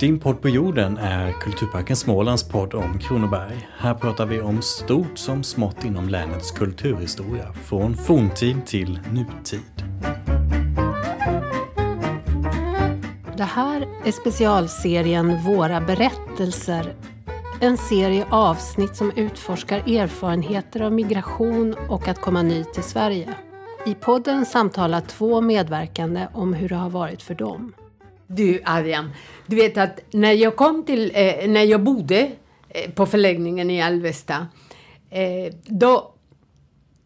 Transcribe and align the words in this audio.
Din 0.00 0.18
podd 0.18 0.42
på 0.42 0.48
jorden 0.48 0.98
är 0.98 1.32
Kulturparken 1.32 1.96
Smålands 1.96 2.48
podd 2.48 2.74
om 2.74 2.98
Kronoberg. 2.98 3.68
Här 3.78 3.94
pratar 3.94 4.26
vi 4.26 4.40
om 4.40 4.62
stort 4.62 5.18
som 5.18 5.42
smått 5.44 5.84
inom 5.84 6.08
länets 6.08 6.50
kulturhistoria, 6.50 7.52
från 7.52 7.96
forntid 7.96 8.66
till 8.66 9.00
nutid. 9.12 9.84
Det 13.36 13.44
här 13.44 13.86
är 14.04 14.12
specialserien 14.12 15.42
Våra 15.42 15.80
berättelser. 15.80 16.94
En 17.60 17.76
serie 17.76 18.26
avsnitt 18.30 18.96
som 18.96 19.12
utforskar 19.16 19.78
erfarenheter 19.78 20.80
av 20.82 20.92
migration 20.92 21.74
och 21.88 22.08
att 22.08 22.20
komma 22.20 22.42
ny 22.42 22.64
till 22.64 22.82
Sverige. 22.82 23.34
I 23.86 23.94
podden 23.94 24.46
samtalar 24.46 25.00
två 25.00 25.40
medverkande 25.40 26.28
om 26.32 26.52
hur 26.52 26.68
det 26.68 26.76
har 26.76 26.90
varit 26.90 27.22
för 27.22 27.34
dem. 27.34 27.72
Du 28.30 28.60
Adrian, 28.64 29.10
du 29.46 29.56
vet 29.56 29.78
att 29.78 30.00
när 30.10 30.32
jag 30.32 30.56
kom 30.56 30.84
till, 30.84 31.12
eh, 31.14 31.48
när 31.48 31.62
jag 31.62 31.82
bodde 31.82 32.30
eh, 32.68 32.90
på 32.90 33.06
förläggningen 33.06 33.70
i 33.70 33.82
Alvesta, 33.82 34.46
eh, 35.10 35.54
då 35.64 36.14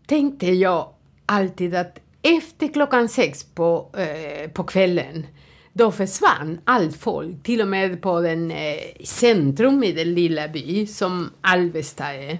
tänkte 0.07 0.47
jag 0.47 0.89
alltid 1.27 1.75
att 1.75 1.99
efter 2.23 2.69
klockan 2.69 3.09
sex 3.09 3.45
på, 3.45 3.91
eh, 3.97 4.51
på 4.51 4.65
kvällen, 4.65 5.27
då 5.73 5.93
försvann 5.93 6.61
allt 6.65 6.97
folk, 6.97 7.43
till 7.43 7.61
och 7.61 7.69
med 7.69 8.03
på 8.03 8.21
den 8.21 8.51
eh, 8.51 8.77
centrum 9.05 9.85
i 9.85 9.93
den 9.93 10.15
lilla 10.15 10.49
by 10.49 10.87
som 10.87 11.31
Alvesta 11.41 12.15
är. 12.15 12.39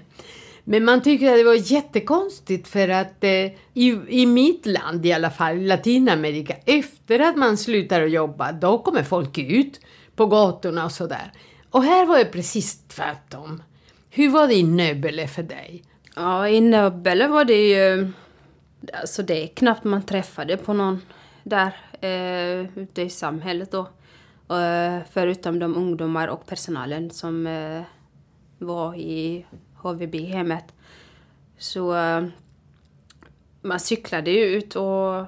Men 0.63 0.85
man 0.85 1.01
tycker 1.01 1.31
att 1.31 1.37
det 1.37 1.43
var 1.43 1.71
jättekonstigt 1.71 2.67
för 2.67 2.89
att 2.89 3.23
eh, 3.23 3.29
i, 3.73 3.99
i 4.07 4.25
mitt 4.25 4.65
land 4.65 5.05
i 5.05 5.13
alla 5.13 5.29
fall, 5.29 5.61
Latinamerika, 5.61 6.55
efter 6.65 7.19
att 7.19 7.37
man 7.37 7.57
slutar 7.57 8.01
att 8.01 8.11
jobba, 8.11 8.51
då 8.51 8.77
kommer 8.77 9.03
folk 9.03 9.37
ut 9.37 9.79
på 10.15 10.25
gatorna 10.25 10.85
och 10.85 10.91
sådär. 10.91 11.31
Och 11.69 11.83
här 11.83 12.05
var 12.05 12.17
det 12.17 12.25
precis 12.25 12.87
tvärtom. 12.87 13.63
Hur 14.09 14.29
var 14.29 14.47
det 14.47 14.55
i 14.55 14.63
Nöbele 14.63 15.27
för 15.27 15.43
dig? 15.43 15.83
Ja, 16.15 16.47
i 16.47 16.61
Nöbele 16.61 17.27
var 17.27 17.45
det 17.45 17.67
ju... 17.67 18.11
Alltså 18.93 19.23
det 19.23 19.43
är 19.43 19.47
knappt 19.47 19.83
man 19.83 20.03
träffade 20.03 20.57
på 20.57 20.73
någon 20.73 21.01
där 21.43 21.75
eh, 22.01 22.77
ute 22.77 23.01
i 23.01 23.09
samhället 23.09 23.71
då. 23.71 23.79
Eh, 24.55 24.99
förutom 25.11 25.59
de 25.59 25.75
ungdomar 25.77 26.27
och 26.27 26.45
personalen 26.45 27.11
som 27.11 27.47
eh, 27.47 27.81
var 28.57 28.95
i 28.95 29.45
HVB-hemmet. 29.83 30.65
Så 31.57 31.95
eh, 31.95 32.23
man 33.61 33.79
cyklade 33.79 34.31
ju 34.31 34.43
ut 34.43 34.75
och 34.75 35.25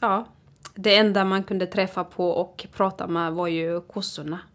ja, 0.00 0.26
det 0.74 0.96
enda 0.96 1.24
man 1.24 1.42
kunde 1.42 1.66
träffa 1.66 2.04
på 2.04 2.30
och 2.30 2.66
prata 2.76 3.06
med 3.06 3.32
var 3.32 3.48
ju 3.48 3.80
kossorna. 3.80 4.38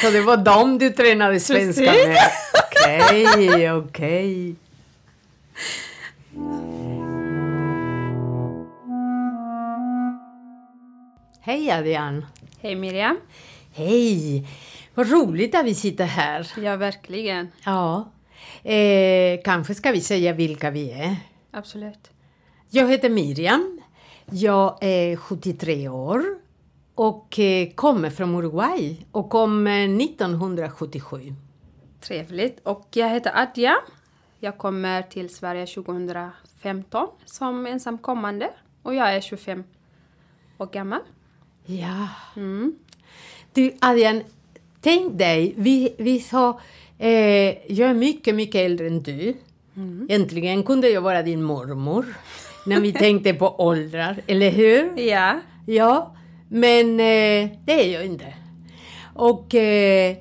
Så 0.00 0.10
det 0.10 0.20
var 0.20 0.36
dem 0.36 0.78
du 0.78 0.90
tränade 0.90 1.40
svenska 1.40 1.84
Precis. 1.84 2.06
med? 2.06 2.18
Okej, 2.70 3.72
okej. 3.78 4.56
Hej 11.40 11.70
Adrian! 11.70 12.26
Hej 12.60 12.74
Miriam! 12.74 13.20
Hej! 13.72 14.46
Vad 14.96 15.10
roligt 15.10 15.54
att 15.54 15.64
vi 15.64 15.74
sitter 15.74 16.04
här. 16.04 16.52
Ja, 16.56 16.76
verkligen. 16.76 17.48
Ja. 17.64 18.12
Eh, 18.62 19.40
kanske 19.44 19.74
ska 19.74 19.90
vi 19.90 20.00
säga 20.00 20.32
vilka 20.32 20.70
vi 20.70 20.92
är. 20.92 21.16
Absolut. 21.50 22.10
Jag 22.70 22.90
heter 22.90 23.10
Miriam. 23.10 23.80
Jag 24.30 24.78
är 24.80 25.16
73 25.16 25.88
år 25.88 26.24
och 26.94 27.38
eh, 27.38 27.70
kommer 27.74 28.10
från 28.10 28.34
Uruguay 28.34 29.06
och 29.12 29.30
kom 29.30 29.66
eh, 29.66 29.72
1977. 29.72 31.34
Trevligt. 32.00 32.60
Och 32.62 32.88
jag 32.90 33.08
heter 33.08 33.32
Adja. 33.34 33.76
Jag 34.40 34.58
kommer 34.58 35.02
till 35.02 35.34
Sverige 35.34 35.66
2015 35.66 37.08
som 37.24 37.66
ensamkommande 37.66 38.50
och 38.82 38.94
jag 38.94 39.14
är 39.14 39.20
25 39.20 39.64
år 40.58 40.66
gammal. 40.66 41.00
Ja. 41.64 42.08
Mm. 42.36 42.78
Du 43.52 43.76
Adrian, 43.80 44.22
tänk 44.86 45.18
dig, 45.18 45.54
vi, 45.56 45.94
vi 45.98 46.20
sa, 46.20 46.60
eh, 46.98 47.72
jag 47.72 47.90
är 47.90 47.94
mycket, 47.94 48.34
mycket 48.34 48.66
äldre 48.66 48.86
än 48.86 49.02
du. 49.02 49.34
Äntligen 50.08 50.62
kunde 50.62 50.88
jag 50.88 51.00
vara 51.00 51.22
din 51.22 51.42
mormor. 51.42 52.04
När 52.66 52.80
vi 52.80 52.92
tänkte 52.92 53.34
på 53.34 53.54
åldrar, 53.58 54.16
eller 54.26 54.50
hur? 54.50 54.98
Ja. 55.00 55.40
Ja, 55.66 56.14
men 56.48 56.90
eh, 56.90 57.50
det 57.64 57.72
är 57.84 57.92
jag 57.92 58.06
inte. 58.06 58.34
Och 59.14 59.54
eh, 59.54 60.16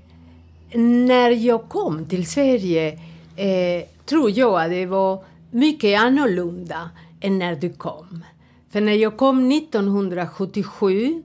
när 0.74 1.30
jag 1.30 1.70
kom 1.70 2.06
till 2.06 2.28
Sverige 2.28 3.00
eh, 3.36 3.88
tror 4.06 4.32
jag 4.32 4.62
att 4.62 4.70
det 4.70 4.86
var 4.86 5.24
mycket 5.52 6.00
annorlunda 6.00 6.90
än 7.22 7.40
när 7.40 7.56
du 7.56 7.70
kom. 7.74 8.24
För 8.72 8.82
när 8.82 8.94
jag 8.94 9.18
kom 9.18 9.52
1977 9.52 11.24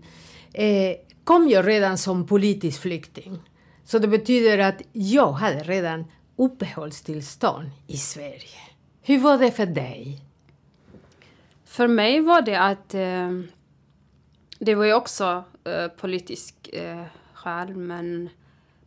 eh, 0.52 0.66
kom 1.30 1.48
jag 1.48 1.66
redan 1.66 1.98
som 1.98 2.26
politisk 2.26 2.82
flykting. 2.82 3.38
Så 3.84 3.98
det 3.98 4.08
betyder 4.08 4.58
att 4.58 4.82
jag 4.92 5.32
hade 5.32 5.62
redan 5.62 6.04
uppehållstillstånd 6.36 7.70
i 7.86 7.96
Sverige. 7.96 8.60
Hur 9.02 9.18
var 9.18 9.38
det 9.38 9.50
för 9.50 9.66
dig? 9.66 10.24
För 11.64 11.88
mig 11.88 12.20
var 12.20 12.42
det 12.42 12.60
att 12.60 12.94
eh, 12.94 13.30
det 14.58 14.74
var 14.74 14.84
ju 14.84 14.94
också 14.94 15.44
eh, 15.64 15.88
politisk 15.88 16.68
eh, 16.72 17.04
skäl 17.34 17.76
men 17.76 18.28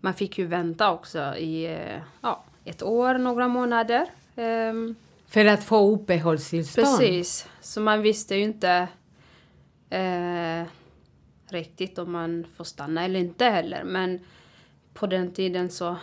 man 0.02 0.14
fick 0.14 0.38
ju 0.38 0.46
vänta 0.46 0.92
också 0.92 1.36
i 1.36 1.66
eh, 1.66 2.02
ja, 2.22 2.44
ett 2.66 2.84
år, 2.84 3.14
några 3.14 3.48
månader. 3.48 4.06
Ehm, 4.36 4.96
För 5.28 5.46
att 5.46 5.64
få 5.64 5.92
uppehållstillstånd? 5.94 6.98
Precis, 7.00 7.48
så 7.62 7.82
man 7.82 8.02
visste 8.02 8.36
ju 8.36 8.44
inte 8.44 8.88
eh, 9.90 10.68
riktigt 11.54 11.98
om 11.98 12.12
man 12.12 12.46
får 12.56 12.64
stanna 12.64 13.06
eller 13.06 13.20
inte 13.20 13.46
heller. 13.46 13.84
Men 13.84 14.20
på 14.94 15.08
den 15.08 15.32
tiden 15.32 15.70
så 15.70 15.98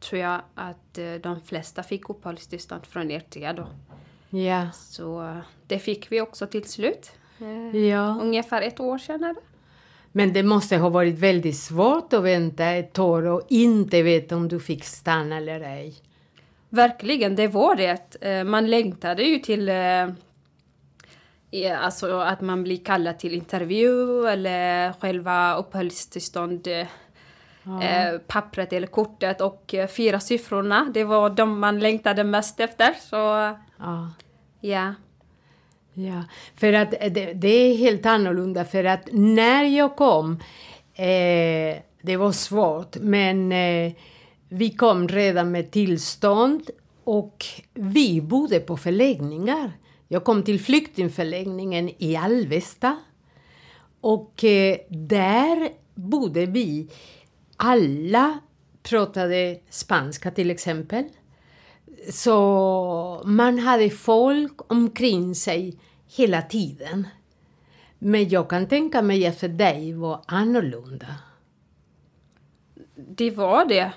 tror 0.00 0.20
jag 0.20 0.40
att 0.54 0.98
eh, 0.98 1.14
de 1.14 1.40
flesta 1.40 1.82
fick 1.82 2.10
uppehållstillstånd 2.10 2.86
från 2.86 3.10
Eritrea 3.10 3.52
då. 3.52 3.66
Ja. 4.38 4.70
Så 4.72 5.22
eh, 5.22 5.38
det 5.66 5.78
fick 5.78 6.12
vi 6.12 6.20
också 6.20 6.46
till 6.46 6.64
slut. 6.64 7.12
Eh, 7.40 7.80
ja. 7.80 8.18
ungefär 8.22 8.62
ett 8.62 8.80
år 8.80 8.98
senare. 8.98 9.34
Men 10.12 10.32
det 10.32 10.42
måste 10.42 10.76
ha 10.76 10.88
varit 10.88 11.18
väldigt 11.18 11.56
svårt 11.56 12.12
att 12.12 12.22
vänta 12.22 12.64
ett 12.64 12.98
år 12.98 13.22
och 13.22 13.42
inte 13.48 14.02
veta 14.02 14.36
om 14.36 14.48
du 14.48 14.60
fick 14.60 14.84
stanna 14.84 15.36
eller 15.36 15.60
ej. 15.60 15.94
Verkligen, 16.68 17.36
det 17.36 17.48
var 17.48 17.76
det. 17.76 18.44
Man 18.44 18.70
längtade 18.70 19.22
ju 19.22 19.38
till 19.38 19.70
alltså 21.78 22.18
att 22.18 22.40
man 22.40 22.62
blir 22.62 22.84
kallad 22.84 23.18
till 23.18 23.34
intervju 23.34 24.26
eller 24.26 24.92
själva 24.92 25.56
uppehållstillstånd 25.56 26.66
eh, 26.66 26.86
eh, 27.82 28.18
pappret 28.18 28.72
eller 28.72 28.86
kortet 28.86 29.40
och 29.40 29.74
eh, 29.74 29.88
fyra 29.88 30.20
siffrorna. 30.20 30.90
Det 30.94 31.04
var 31.04 31.30
de 31.30 31.60
man 31.60 31.80
längtade 31.80 32.24
mest 32.24 32.60
efter. 32.60 32.92
Så 32.92 33.16
Ja. 33.78 34.12
ja. 34.60 34.94
Ja, 35.98 36.24
för 36.56 36.72
att 36.72 36.90
det, 36.90 37.32
det 37.32 37.48
är 37.48 37.76
helt 37.76 38.06
annorlunda 38.06 38.64
för 38.64 38.84
att 38.84 39.08
när 39.12 39.64
jag 39.64 39.96
kom, 39.96 40.32
eh, 40.94 41.76
det 42.02 42.16
var 42.16 42.32
svårt, 42.32 42.96
men 42.96 43.52
eh, 43.52 43.92
vi 44.48 44.70
kom 44.70 45.08
redan 45.08 45.50
med 45.50 45.70
tillstånd 45.70 46.70
och 47.04 47.44
vi 47.74 48.20
bodde 48.20 48.60
på 48.60 48.76
förläggningar. 48.76 49.72
Jag 50.08 50.24
kom 50.24 50.42
till 50.42 50.60
flyktingförläggningen 50.60 51.90
i 51.98 52.16
Alvesta 52.16 52.96
och 54.00 54.44
eh, 54.44 54.78
där 54.88 55.68
bodde 55.94 56.46
vi. 56.46 56.90
Alla 57.56 58.38
pratade 58.82 59.58
spanska 59.70 60.30
till 60.30 60.50
exempel. 60.50 61.04
Så 62.12 63.22
man 63.24 63.58
hade 63.58 63.90
folk 63.90 64.72
omkring 64.72 65.34
sig 65.34 65.78
hela 66.16 66.42
tiden. 66.42 67.08
Men 67.98 68.28
jag 68.28 68.50
kan 68.50 68.68
tänka 68.68 69.02
mig 69.02 69.26
att 69.26 69.40
för 69.40 69.48
dig 69.48 69.92
var 69.92 70.24
annorlunda. 70.26 71.14
Det 72.94 73.30
var 73.30 73.64
det. 73.64 73.92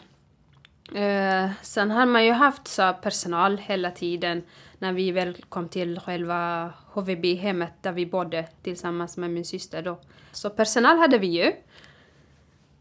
Eh, 0.99 1.49
sen 1.61 1.91
har 1.91 2.05
man 2.05 2.25
ju 2.25 2.31
haft 2.31 2.67
så 2.67 2.93
personal 2.93 3.57
hela 3.57 3.91
tiden 3.91 4.43
när 4.79 4.93
vi 4.93 5.11
väl 5.11 5.37
kom 5.49 5.69
till 5.69 5.99
själva 5.99 6.73
HVB-hemmet 6.93 7.73
där 7.81 7.91
vi 7.91 8.05
bodde 8.05 8.47
tillsammans 8.63 9.17
med 9.17 9.29
min 9.29 9.45
syster 9.45 9.81
då. 9.81 9.99
Så 10.31 10.49
personal 10.49 10.97
hade 10.97 11.17
vi 11.17 11.27
ju. 11.27 11.53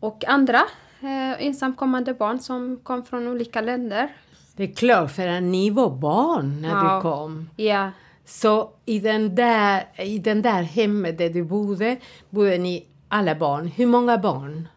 Och 0.01 0.25
andra 0.29 0.59
eh, 1.01 1.47
ensamkommande 1.47 2.15
barn 2.15 2.39
som 2.41 2.77
kom 2.83 3.05
från 3.05 3.29
olika 3.29 3.61
länder. 3.61 4.17
Det 4.57 4.63
är 4.63 4.75
klart, 4.75 5.11
för 5.11 5.29
att 5.29 5.43
ni 5.43 5.71
var 5.71 5.91
barn 5.91 6.63
när 6.63 6.69
Ja. 6.69 6.95
du 6.97 7.03
kom. 7.03 7.51
Ja, 7.57 7.91
Så 8.25 8.71
i 8.85 9.01
den, 9.01 9.35
där, 9.35 9.85
i 9.97 10.19
den 10.19 10.43
där 10.43 10.63
hemmet 10.63 11.19
där 11.19 11.31
du 11.31 11.45
bodde, 11.45 11.97
bodde 12.31 12.59
ni 12.59 12.87
alla 13.09 13.35
barn. 13.35 13.67
Hur 13.67 13.87
många 13.87 14.19
barn 14.19 14.69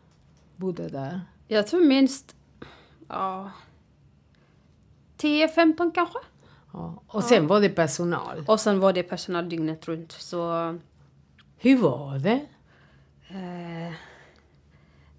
bodde 0.56 0.88
där? 0.90 1.22
Jag 1.48 1.68
tror 1.68 1.86
minst... 1.86 2.36
Ja... 3.08 3.52
10-15 5.18 5.92
kanske. 5.96 6.18
Ja. 6.74 7.04
Och 7.08 7.24
sen 7.24 7.48
var 7.48 7.62
det 7.62 7.70
personal. 7.70 8.44
Och 8.48 8.60
sen 8.60 8.80
var 8.80 8.94
det 8.94 9.04
personal 9.04 9.50
dygnet 9.50 9.88
runt. 9.88 10.12
Så... 10.12 10.40
Hur 11.58 11.78
var 11.78 12.20
det? 12.20 12.42
Eh, 13.30 13.94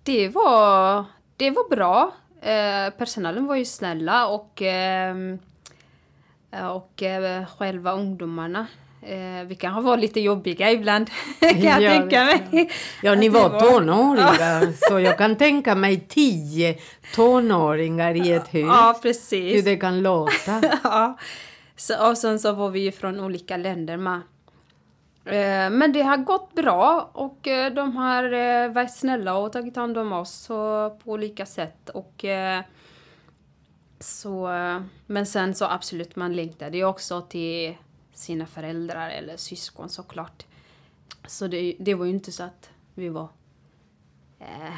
det 0.02 0.28
var... 0.28 1.04
Det 1.37 1.50
var 1.50 1.70
bra. 1.70 2.12
Eh, 2.40 2.90
personalen 2.90 3.46
var 3.46 3.56
ju 3.56 3.64
snälla 3.64 4.26
och... 4.26 4.62
ehm, 4.62 5.38
och 6.75 7.02
eh, 7.02 7.46
själva 7.46 7.93
ungdomarna. 7.93 8.66
Eh, 9.06 9.44
vi 9.46 9.54
kanske 9.54 9.82
var 9.82 9.96
lite 9.96 10.20
jobbiga 10.20 10.70
ibland, 10.70 11.10
kan 11.40 11.60
jag 11.60 11.82
Ja, 11.82 11.90
tänka 11.90 12.25
mig. 12.25 12.70
Ja, 13.02 13.14
ni 13.14 13.28
det 13.28 13.34
var 13.38 13.60
tonåringar, 13.60 14.72
så 14.90 15.00
jag 15.00 15.19
kan 15.19 15.37
tänka 15.37 15.75
mig 15.75 16.00
tio 16.08 16.76
tonåringar 17.14 18.14
i 18.26 18.32
ett 18.32 18.54
hus. 18.54 18.64
Ja, 18.66 18.93
Hur 18.96 19.02
precis. 19.02 19.64
det 19.64 19.76
kan 19.76 20.02
låta. 20.02 20.62
ja. 20.84 21.19
så, 21.76 22.10
och 22.10 22.19
sen 22.19 22.38
så 22.38 22.52
var 22.52 22.70
vi 22.70 22.81
ju 22.81 22.93
från 22.93 23.20
olika 23.20 23.56
länder 23.56 23.96
med. 23.96 24.20
Eh, 25.25 25.70
men 25.70 25.93
det 25.93 26.02
har 26.02 26.16
gått 26.16 26.54
bra 26.54 27.10
och 27.12 27.49
eh, 27.49 27.72
de 27.72 27.96
har 27.96 28.32
eh, 28.32 28.69
varit 28.72 28.94
snälla 28.94 29.34
och 29.34 29.52
tagit 29.52 29.76
hand 29.76 29.99
om 29.99 30.12
oss 30.12 30.46
på 30.49 30.99
olika 31.04 31.46
sätt. 31.46 31.88
Och, 31.88 32.25
eh, 32.25 32.60
så, 34.00 34.52
eh, 34.52 34.81
men 35.06 35.26
sen 35.26 35.54
så 35.54 35.64
absolut, 35.64 36.16
man 36.16 36.37
längtade 36.37 36.76
ju 36.76 36.84
också 36.84 37.20
till 37.20 37.75
sina 38.23 38.47
föräldrar 38.47 39.11
eller 39.11 39.37
syskon 39.37 39.89
såklart. 39.89 40.47
Så 41.27 41.47
det, 41.47 41.77
det 41.79 41.95
var 41.95 42.05
ju 42.05 42.11
inte 42.11 42.33
så 42.33 42.43
att 42.43 42.71
vi 42.95 43.09
var... 43.09 43.29
Eh, 44.39 44.75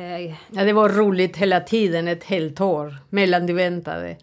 eh, 0.00 0.36
Ja, 0.50 0.64
det 0.64 0.72
var 0.72 0.88
roligt 0.88 1.36
hela 1.36 1.60
tiden, 1.60 2.08
ett 2.08 2.24
helt 2.24 2.60
år, 2.60 2.96
mellan 3.10 3.46
du 3.46 3.52
väntade. 3.52 4.16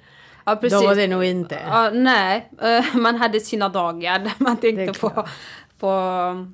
Ja, 0.46 0.56
precis. 0.56 0.82
Då 0.82 0.88
var 0.88 0.96
det 0.96 1.08
nog 1.08 1.24
inte. 1.24 1.56
Ja, 1.56 1.90
nej, 1.94 2.50
eh, 2.62 2.96
man 2.96 3.16
hade 3.16 3.40
sina 3.40 3.70
dagar 3.70 4.20
där 4.20 4.34
man 4.38 4.58
tänkte 4.58 5.00
på, 5.00 5.28
på 5.80 6.48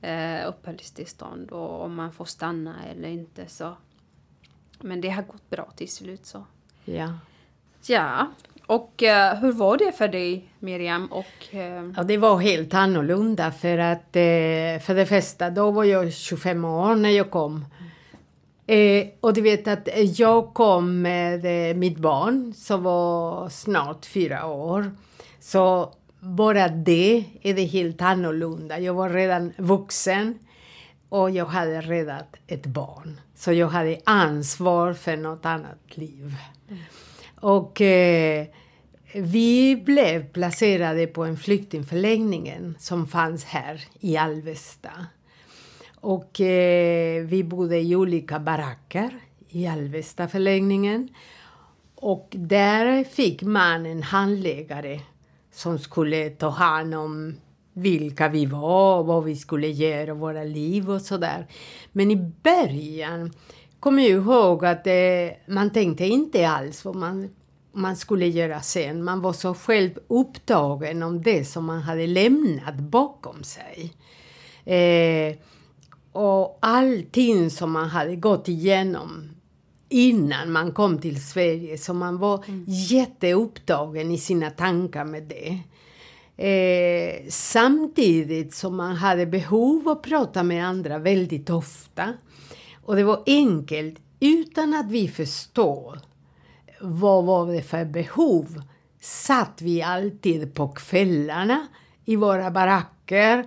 eh, 0.00 0.48
uppehållstillstånd 0.48 1.50
och 1.50 1.84
om 1.84 1.94
man 1.94 2.12
får 2.12 2.24
stanna 2.24 2.74
eller 2.90 3.08
inte. 3.08 3.46
Så. 3.46 3.76
Men 4.80 5.00
det 5.00 5.10
har 5.10 5.22
gått 5.22 5.50
bra 5.50 5.70
till 5.76 5.88
slut. 5.92 6.26
så. 6.26 6.44
Ja. 6.84 7.18
Ja, 7.86 8.26
och 8.66 9.02
eh, 9.02 9.34
hur 9.38 9.52
var 9.52 9.76
det 9.76 9.92
för 9.92 10.08
dig 10.08 10.44
Miriam? 10.58 11.06
Och, 11.06 11.54
eh, 11.54 11.90
Ja, 11.96 12.02
det 12.02 12.16
var 12.16 12.38
helt 12.38 12.74
annorlunda 12.74 13.52
för 13.52 13.78
att 13.78 14.16
eh, 14.16 14.82
för 14.82 14.94
det 14.94 15.06
första, 15.06 15.50
då 15.50 15.70
var 15.70 15.84
jag 15.84 16.12
25 16.12 16.64
år 16.64 16.94
när 16.94 17.10
jag 17.10 17.30
kom. 17.30 17.64
Eh, 18.66 19.06
och 19.20 19.34
du 19.34 19.40
vet 19.40 19.68
att 19.68 19.88
jag 20.18 20.54
kom 20.54 21.02
med 21.02 21.70
eh, 21.70 21.76
mitt 21.76 21.98
barn 21.98 22.54
som 22.56 22.82
var 22.82 23.48
snart 23.48 24.06
fyra 24.06 24.46
år. 24.46 24.90
Så 25.40 25.92
bara 26.20 26.68
det 26.68 27.24
är 27.42 27.54
det 27.54 27.64
helt 27.64 28.02
annorlunda. 28.02 28.78
Jag 28.78 28.94
var 28.94 29.10
redan 29.10 29.52
vuxen 29.56 30.38
och 31.08 31.30
jag 31.30 31.46
hade 31.46 31.80
redan 31.80 32.22
ett 32.46 32.66
barn. 32.66 33.20
Så 33.34 33.52
jag 33.52 33.68
hade 33.68 34.00
ansvar 34.04 34.92
för 34.92 35.16
något 35.16 35.46
annat 35.46 35.78
liv. 35.96 36.36
Och 37.42 37.80
eh, 37.80 38.46
vi 39.14 39.76
blev 39.76 40.32
placerade 40.32 41.06
på 41.06 41.24
en 41.24 41.36
flyktingförläggning 41.36 42.74
som 42.78 43.06
fanns 43.06 43.44
här 43.44 43.80
i 44.00 44.16
Alvesta. 44.16 44.90
Och 45.96 46.40
eh, 46.40 47.24
vi 47.24 47.44
bodde 47.44 47.80
i 47.80 47.96
olika 47.96 48.38
baracker 48.38 49.10
i 49.48 49.66
Alvestaförläggningen. 49.66 51.08
Och 51.94 52.28
där 52.30 53.04
fick 53.04 53.42
man 53.42 53.86
en 53.86 54.02
handläggare 54.02 55.00
som 55.52 55.78
skulle 55.78 56.30
ta 56.30 56.48
hand 56.48 56.94
om 56.94 57.36
vilka 57.72 58.28
vi 58.28 58.46
var, 58.46 59.02
vad 59.02 59.24
vi 59.24 59.36
skulle 59.36 59.68
göra, 59.68 60.14
våra 60.14 60.44
liv 60.44 60.90
och 60.90 61.00
sådär. 61.00 61.46
Men 61.92 62.10
i 62.10 62.16
början 62.16 63.32
kommer 63.82 64.02
jag 64.02 64.10
ihåg 64.10 64.64
att 64.64 64.86
eh, 64.86 65.36
man 65.46 65.70
tänkte 65.70 66.06
inte 66.06 66.48
alls 66.48 66.84
vad 66.84 66.96
man, 66.96 67.30
man 67.72 67.96
skulle 67.96 68.26
göra 68.26 68.60
sen. 68.60 69.04
Man 69.04 69.20
var 69.20 69.32
så 69.32 69.54
själv 69.54 69.90
upptagen 70.08 71.02
om 71.02 71.22
det 71.22 71.44
som 71.44 71.64
man 71.64 71.80
hade 71.80 72.06
lämnat 72.06 72.74
bakom 72.74 73.42
sig. 73.44 73.92
Eh, 74.74 75.36
och 76.12 76.58
allting 76.60 77.50
som 77.50 77.72
man 77.72 77.88
hade 77.88 78.16
gått 78.16 78.48
igenom 78.48 79.30
innan 79.88 80.52
man 80.52 80.72
kom 80.72 80.98
till 80.98 81.24
Sverige. 81.24 81.78
Så 81.78 81.94
man 81.94 82.18
var 82.18 82.44
jätteupptagen 82.66 84.10
i 84.10 84.18
sina 84.18 84.50
tankar 84.50 85.04
med 85.04 85.22
det. 85.22 85.58
Eh, 86.48 87.24
samtidigt 87.28 88.54
som 88.54 88.76
man 88.76 88.96
hade 88.96 89.26
behov 89.26 89.88
att 89.88 90.02
prata 90.02 90.42
med 90.42 90.66
andra 90.66 90.98
väldigt 90.98 91.50
ofta. 91.50 92.12
Och 92.82 92.96
det 92.96 93.04
var 93.04 93.22
enkelt, 93.26 93.98
utan 94.20 94.74
att 94.74 94.90
vi 94.90 95.08
förstår 95.08 95.98
vad 96.80 97.24
var 97.24 97.52
det 97.52 97.62
för 97.62 97.84
behov, 97.84 98.62
satt 99.00 99.62
vi 99.62 99.82
alltid 99.82 100.54
på 100.54 100.68
kvällarna 100.68 101.66
i 102.04 102.16
våra 102.16 102.50
baracker, 102.50 103.46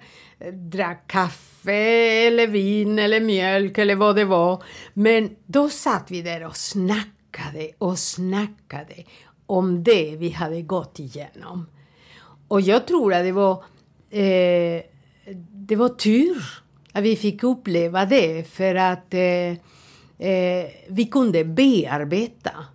drack 0.54 1.08
kaffe 1.08 2.28
eller 2.28 2.48
vin 2.48 3.00
eller 3.00 3.22
mjölk 3.22 3.78
eller 3.78 3.96
vad 3.96 4.16
det 4.16 4.26
var. 4.26 4.64
Men 4.94 5.36
då 5.46 5.70
satt 5.70 6.12
vi 6.12 6.22
där 6.22 6.46
och 6.46 6.56
snackade 6.56 7.72
och 7.78 8.00
snackade 8.00 9.04
om 9.46 9.84
det 9.84 10.16
vi 10.16 10.30
hade 10.30 10.62
gått 10.62 11.00
igenom. 11.00 11.66
Och 12.48 12.62
jag 12.62 12.88
tror 12.88 13.14
att 13.14 13.24
det 13.24 13.32
var, 13.32 13.64
eh, 14.10 14.82
det 15.52 15.76
var 15.76 15.90
tur 15.90 16.65
vi 17.02 17.16
fick 17.16 17.44
uppleva 17.44 18.06
det 18.06 18.48
för 18.48 18.76
att 18.76 19.14
eh, 19.14 19.50
eh, 20.30 20.70
vi 20.88 21.06
kunde 21.12 21.44
bearbeta 21.44 22.66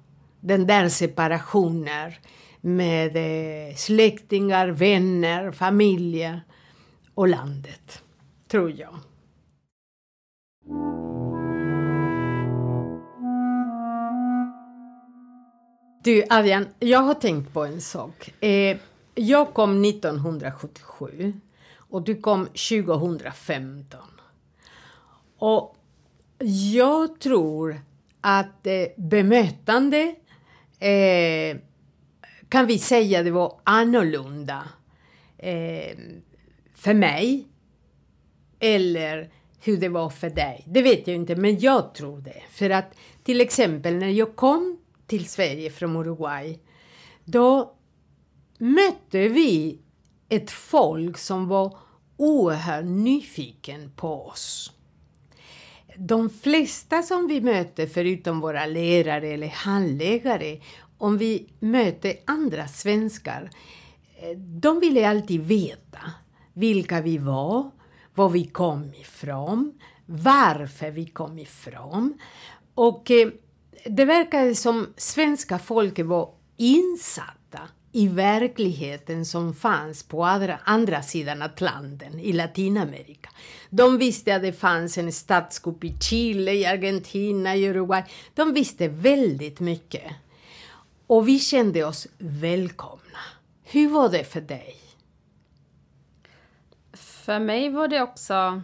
den 0.41 0.67
där 0.67 0.89
separationen 0.89 2.12
med 2.61 3.17
eh, 3.17 3.75
släktingar, 3.75 4.69
vänner, 4.69 5.53
familj 5.53 6.41
och 7.15 7.29
landet, 7.29 8.03
tror 8.49 8.71
jag. 8.71 8.99
Du 16.05 16.25
Adrian, 16.31 16.69
jag 16.79 16.99
har 16.99 17.15
tänkt 17.15 17.53
på 17.53 17.65
en 17.65 17.81
sak. 17.81 18.33
Eh, 18.41 18.77
jag 19.15 19.55
kom 19.55 19.85
1977 19.85 21.33
och 21.90 22.02
du 22.02 22.20
kom 22.20 22.47
2015. 22.47 24.00
Och 25.38 25.76
jag 26.73 27.20
tror 27.20 27.80
att 28.20 28.66
eh, 28.66 28.87
bemötande 28.97 30.14
eh, 30.78 31.56
kan 32.49 32.66
vi 32.66 32.78
säga 32.78 33.23
det 33.23 33.30
var 33.30 33.61
annorlunda 33.64 34.68
eh, 35.38 35.97
för 36.75 36.94
mig 36.94 37.49
eller 38.61 39.30
hur 39.61 39.76
det 39.76 39.88
var 39.88 40.11
för 40.11 40.30
dig. 40.30 40.64
Det 40.66 40.82
vet 40.82 41.06
jag 41.06 41.16
inte, 41.16 41.37
men 41.37 41.61
jag 41.61 41.94
tror 41.94 42.20
det. 42.20 42.42
För 42.50 42.70
att 42.70 42.94
till 43.23 43.40
exempel 43.40 43.97
när 43.97 44.09
jag 44.09 44.37
kom 44.37 44.78
till 45.06 45.28
Sverige 45.28 45.70
från 45.70 45.97
Uruguay, 45.97 46.59
då 47.25 47.75
mötte 48.59 49.28
vi 49.28 49.78
ett 50.31 50.51
folk 50.51 51.19
som 51.19 51.49
var 51.49 51.77
oerhört 52.17 52.85
nyfiken 52.85 53.91
på 53.97 54.27
oss. 54.27 54.73
De 55.97 56.31
flesta 56.31 57.03
som 57.03 57.27
vi 57.27 57.41
möter, 57.41 57.87
förutom 57.87 58.41
våra 58.41 58.67
lärare 58.67 59.29
eller 59.29 59.49
handläggare, 59.49 60.61
om 60.99 61.19
vi 61.19 61.47
möter 61.61 62.17
andra 62.25 62.69
svenskar, 62.69 63.51
eh, 64.17 64.39
de 64.39 64.81
ville 64.81 65.09
alltid 65.09 65.41
veta 65.41 66.01
vilka 66.53 67.01
vi 67.01 67.19
var, 67.19 67.71
var 68.15 68.29
vi 68.29 68.45
kom 68.45 68.95
ifrån, 68.95 69.73
varför 70.07 70.91
vi 70.91 71.07
kom 71.07 71.39
ifrån. 71.39 72.19
Och 72.75 73.11
eh, 73.11 73.29
det 73.85 74.05
verkade 74.05 74.55
som 74.55 74.87
svenska 74.97 75.59
folket 75.59 76.07
var 76.07 76.35
insatt 76.57 77.39
i 77.92 78.09
verkligheten 78.09 79.25
som 79.25 79.54
fanns 79.54 80.02
på 80.02 80.25
andra, 80.25 80.59
andra 80.64 81.02
sidan 81.02 81.42
Atlanten 81.42 82.20
i 82.20 82.32
Latinamerika. 82.32 83.30
De 83.70 83.99
visste 83.99 84.37
att 84.37 84.42
det 84.42 84.52
fanns 84.52 84.99
en 84.99 85.12
statskupp 85.12 85.85
i 85.85 85.97
Chile, 86.00 86.52
i 86.52 86.66
Argentina, 86.66 87.56
i 87.56 87.68
Uruguay. 87.68 88.04
De 88.35 88.54
visste 88.54 88.88
väldigt 88.88 89.61
mycket. 89.61 90.12
Och 91.06 91.28
vi 91.28 91.38
kände 91.38 91.85
oss 91.85 92.06
välkomna. 92.18 93.18
Hur 93.62 93.88
var 93.88 94.09
det 94.09 94.25
för 94.25 94.40
dig? 94.40 94.76
För 96.92 97.38
mig 97.38 97.70
var 97.70 97.88
det 97.88 98.02
också... 98.02 98.62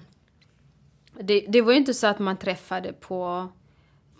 Det, 1.20 1.40
det 1.48 1.62
var 1.62 1.72
ju 1.72 1.78
inte 1.78 1.94
så 1.94 2.06
att 2.06 2.18
man 2.18 2.36
träffade 2.36 2.92
på 2.92 3.48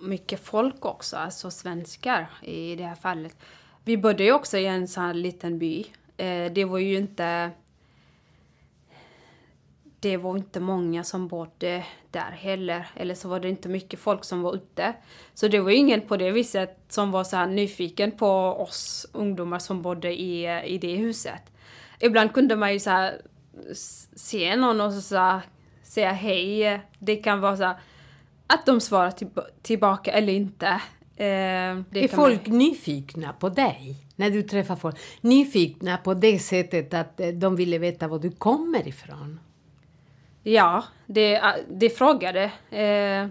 mycket 0.01 0.45
folk 0.45 0.85
också, 0.85 1.17
alltså 1.17 1.51
svenskar 1.51 2.31
i 2.43 2.77
det 2.77 2.85
här 2.85 2.95
fallet. 2.95 3.37
Vi 3.87 3.97
bodde 3.97 4.25
ju 4.25 4.33
också 4.33 4.59
i 4.59 4.67
en 4.67 4.89
sån 4.89 5.05
här 5.05 5.15
liten 5.15 5.59
by. 5.59 5.87
Eh, 6.17 6.53
det 6.53 6.65
var 6.65 6.79
ju 6.79 6.97
inte... 6.97 7.51
Det 10.01 10.17
var 10.17 10.37
inte 10.37 10.61
många 10.61 11.05
som 11.05 11.29
bodde 11.29 11.85
där 12.11 12.31
heller. 12.31 12.89
Eller 12.95 13.15
så 13.15 13.29
var 13.29 13.41
det 13.41 13.49
inte 13.49 13.69
mycket 13.69 14.01
folk 14.01 14.25
som 14.25 14.43
var 14.43 14.55
ute. 14.55 14.95
Så 15.35 15.49
det 15.49 15.61
var 15.61 15.71
ingen 15.71 16.01
på 16.01 16.17
det 16.17 16.31
viset 16.31 16.79
som 16.89 17.11
var 17.11 17.25
så 17.25 17.37
här 17.37 17.47
nyfiken 17.47 18.13
på 18.13 18.29
oss 18.59 19.07
ungdomar 19.13 19.59
som 19.59 19.83
bodde 19.83 20.13
i, 20.21 20.61
i 20.65 20.79
det 20.79 20.95
huset. 20.95 21.43
Ibland 22.01 22.33
kunde 22.33 22.57
man 22.57 22.73
ju 22.73 22.81
så 22.81 22.91
här 22.91 23.21
se 24.17 24.57
någon 24.57 24.81
och 24.81 24.93
så, 24.93 25.01
så 25.01 25.17
här, 25.17 25.41
säga 25.83 26.13
hej. 26.13 26.81
Det 26.99 27.17
kan 27.17 27.41
vara 27.41 27.57
så 27.57 27.65
här, 27.65 27.77
att 28.47 28.67
de 28.67 28.81
svarar 28.81 29.13
tillbaka 29.63 30.13
eller 30.13 30.33
inte. 30.33 30.81
Eh, 31.19 31.27
Är 31.27 32.09
folk 32.09 32.47
man- 32.47 32.59
nyfikna 32.59 33.33
på 33.33 33.49
dig? 33.49 33.97
När 34.17 34.31
du 34.31 34.43
träffar 34.43 34.77
folk? 34.77 34.97
Nyfikna 35.21 35.97
på 35.97 36.15
det 36.15 36.39
sättet 36.39 36.95
att 36.95 37.21
eh, 37.21 37.29
de 37.29 37.57
ville 37.57 37.79
veta 37.79 38.09
var 38.09 38.19
du 38.19 38.31
kommer 38.31 38.89
ifrån? 38.89 39.41
Ja, 40.43 40.85
det, 41.07 41.43
det 41.71 41.91
frågade 41.91 42.45
eh, 42.71 43.29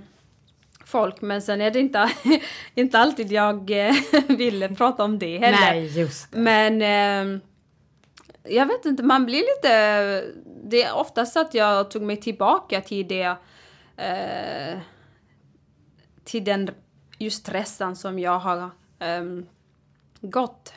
folk 0.85 1.21
men 1.21 1.41
sen 1.41 1.61
är 1.61 1.71
det 1.71 1.79
inte, 1.79 2.09
inte 2.75 2.99
alltid 2.99 3.31
jag 3.31 3.87
eh, 3.87 3.95
ville 4.27 4.69
prata 4.75 5.03
om 5.03 5.19
det 5.19 5.37
heller. 5.37 5.57
Nej, 5.73 5.99
just 5.99 6.31
det. 6.31 6.37
Men 6.39 6.81
eh, 6.81 7.39
jag 8.43 8.65
vet 8.65 8.85
inte, 8.85 9.03
man 9.03 9.25
blir 9.25 9.39
lite... 9.55 10.33
Det 10.63 10.83
är 10.83 10.95
oftast 10.95 11.37
att 11.37 11.53
jag 11.53 11.91
tog 11.91 12.01
mig 12.01 12.17
tillbaka 12.17 12.81
till 12.81 13.07
det... 13.07 13.35
Eh, 13.97 14.79
till 16.23 16.43
den 16.43 16.69
just 17.17 17.49
resan 17.49 17.95
som 17.95 18.19
jag 18.19 18.39
har 18.39 18.69
ehm, 18.99 19.45
gått 20.21 20.73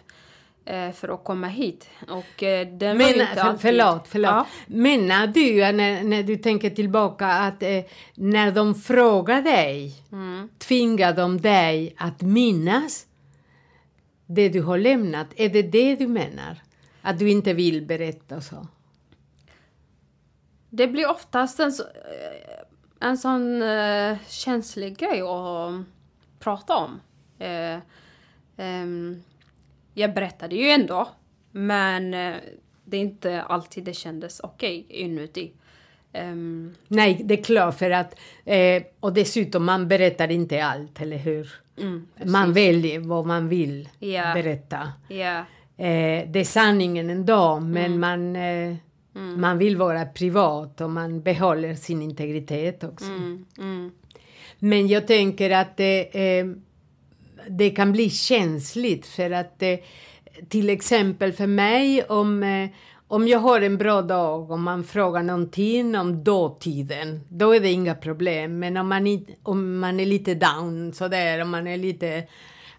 eh, 0.64 0.92
för 0.92 1.09
att 1.09 1.25
komma 1.25 1.47
hit. 1.47 1.88
Och 2.09 2.42
den 2.73 2.78
var 2.78 2.87
ju 2.88 2.95
Men, 2.95 3.09
inte 3.09 3.26
för, 3.26 3.40
alltid... 3.40 3.61
förlåt, 3.61 4.09
förlåt. 4.09 4.30
Ja. 4.30 4.47
Menar 4.66 5.26
du 5.26 5.62
eh, 5.62 5.73
när, 5.73 6.02
när 6.02 6.23
du 6.23 6.37
tänker 6.37 6.71
tillbaka 6.71 7.26
att 7.26 7.62
eh, 7.62 7.80
när 8.14 8.52
de 8.52 8.75
frågar 8.75 9.42
dig, 9.42 9.95
Mm. 10.12 10.49
tvingar 10.59 11.12
de 11.12 11.40
dig 11.40 11.95
att 11.99 12.23
minnas 12.23 13.07
det 14.26 14.49
du 14.49 14.62
har 14.62 14.78
lämnat? 14.78 15.26
Är 15.37 15.49
det 15.49 15.62
det 15.62 15.95
du 15.97 16.07
menar? 16.07 16.62
Att 17.02 17.18
du 17.18 17.30
inte 17.30 17.52
vill 17.52 17.87
berätta 17.87 18.40
så? 18.40 18.66
Det 20.71 20.87
blir 20.88 21.11
oftast 21.11 21.61
en, 21.61 21.73
så, 21.73 21.83
en 23.00 23.18
sån 23.18 23.62
eh, 23.62 24.16
känslig 24.28 24.99
grej 24.99 25.21
att 25.21 25.85
prata 26.38 26.76
om. 26.76 27.00
Eh, 27.38 27.78
ehm, 28.57 29.23
jag 29.95 30.14
berättade 30.14 30.57
ju 30.57 30.68
ändå, 30.68 31.09
men 31.52 32.14
eh, 32.14 32.35
det 32.85 32.97
är 32.97 33.00
inte 33.00 33.42
alltid 33.42 33.85
det 33.85 33.92
kändes 33.95 34.40
okej 34.40 34.87
inuti. 34.88 35.52
Ehm, 36.12 36.75
Nej, 36.88 37.21
det 37.25 37.38
är 37.40 37.42
klart 37.45 37.78
för 37.78 37.90
att... 37.90 38.14
Eh, 38.45 38.83
och 39.00 39.12
dessutom, 39.12 39.64
man 39.64 39.88
berättar 39.88 40.30
inte 40.30 40.64
allt, 40.64 41.00
eller 41.00 41.16
hur? 41.18 41.52
mm, 41.80 42.07
Man 42.25 42.52
väljer 42.52 42.99
vad 43.00 43.26
man 43.26 43.49
vill 43.49 43.88
Ja. 43.99 44.35
berätta. 44.35 44.92
ja, 45.09 45.45
Eh, 45.80 46.28
det 46.30 46.38
är 46.40 46.45
sanningen 46.45 47.11
ändå, 47.11 47.61
men 47.61 47.85
Mm. 47.92 48.00
man, 48.00 48.37
eh, 48.37 48.76
man 49.37 49.59
vill 49.59 49.76
vara 49.76 50.04
privat 50.07 50.80
och 50.80 50.90
man 50.90 51.23
behåller 51.23 51.75
sin 51.75 52.02
integritet 52.02 52.85
också. 52.85 53.07
Mm, 54.60 54.72
mm, 54.72 54.78
Men 54.82 54.88
jag 54.88 55.06
tänker 55.06 55.50
att 55.50 55.76
det, 55.76 56.38
eh, 56.38 56.46
det 57.48 57.70
kan 57.70 57.92
bli 57.92 58.10
känsligt 58.10 59.06
för 59.06 59.30
att 59.30 59.62
eh, 59.62 59.78
till 60.48 60.70
exempel 60.70 61.32
för 61.32 61.46
mig 61.46 62.02
om, 62.04 62.42
eh, 62.42 62.70
om 63.08 63.28
jag 63.28 63.38
har 63.38 63.60
en 63.60 63.78
bra 63.78 64.02
dag 64.02 64.50
och 64.50 64.58
man 64.58 64.84
frågar 64.84 65.22
någonting 65.22 65.96
om 65.96 66.24
dåtiden, 66.24 67.20
då 67.28 67.54
är 67.54 67.60
det 67.60 67.70
inga 67.72 67.94
problem. 67.94 68.58
Men 68.58 68.76
om 68.76 68.88
man, 68.88 69.06
i- 69.06 69.36
om 69.42 69.78
man 69.78 70.00
är 70.00 70.06
lite 70.06 70.34
down 70.34 70.92
sådär, 70.92 71.42
om 71.42 71.50
man 71.50 71.66
är 71.66 71.76
lite 71.76 72.26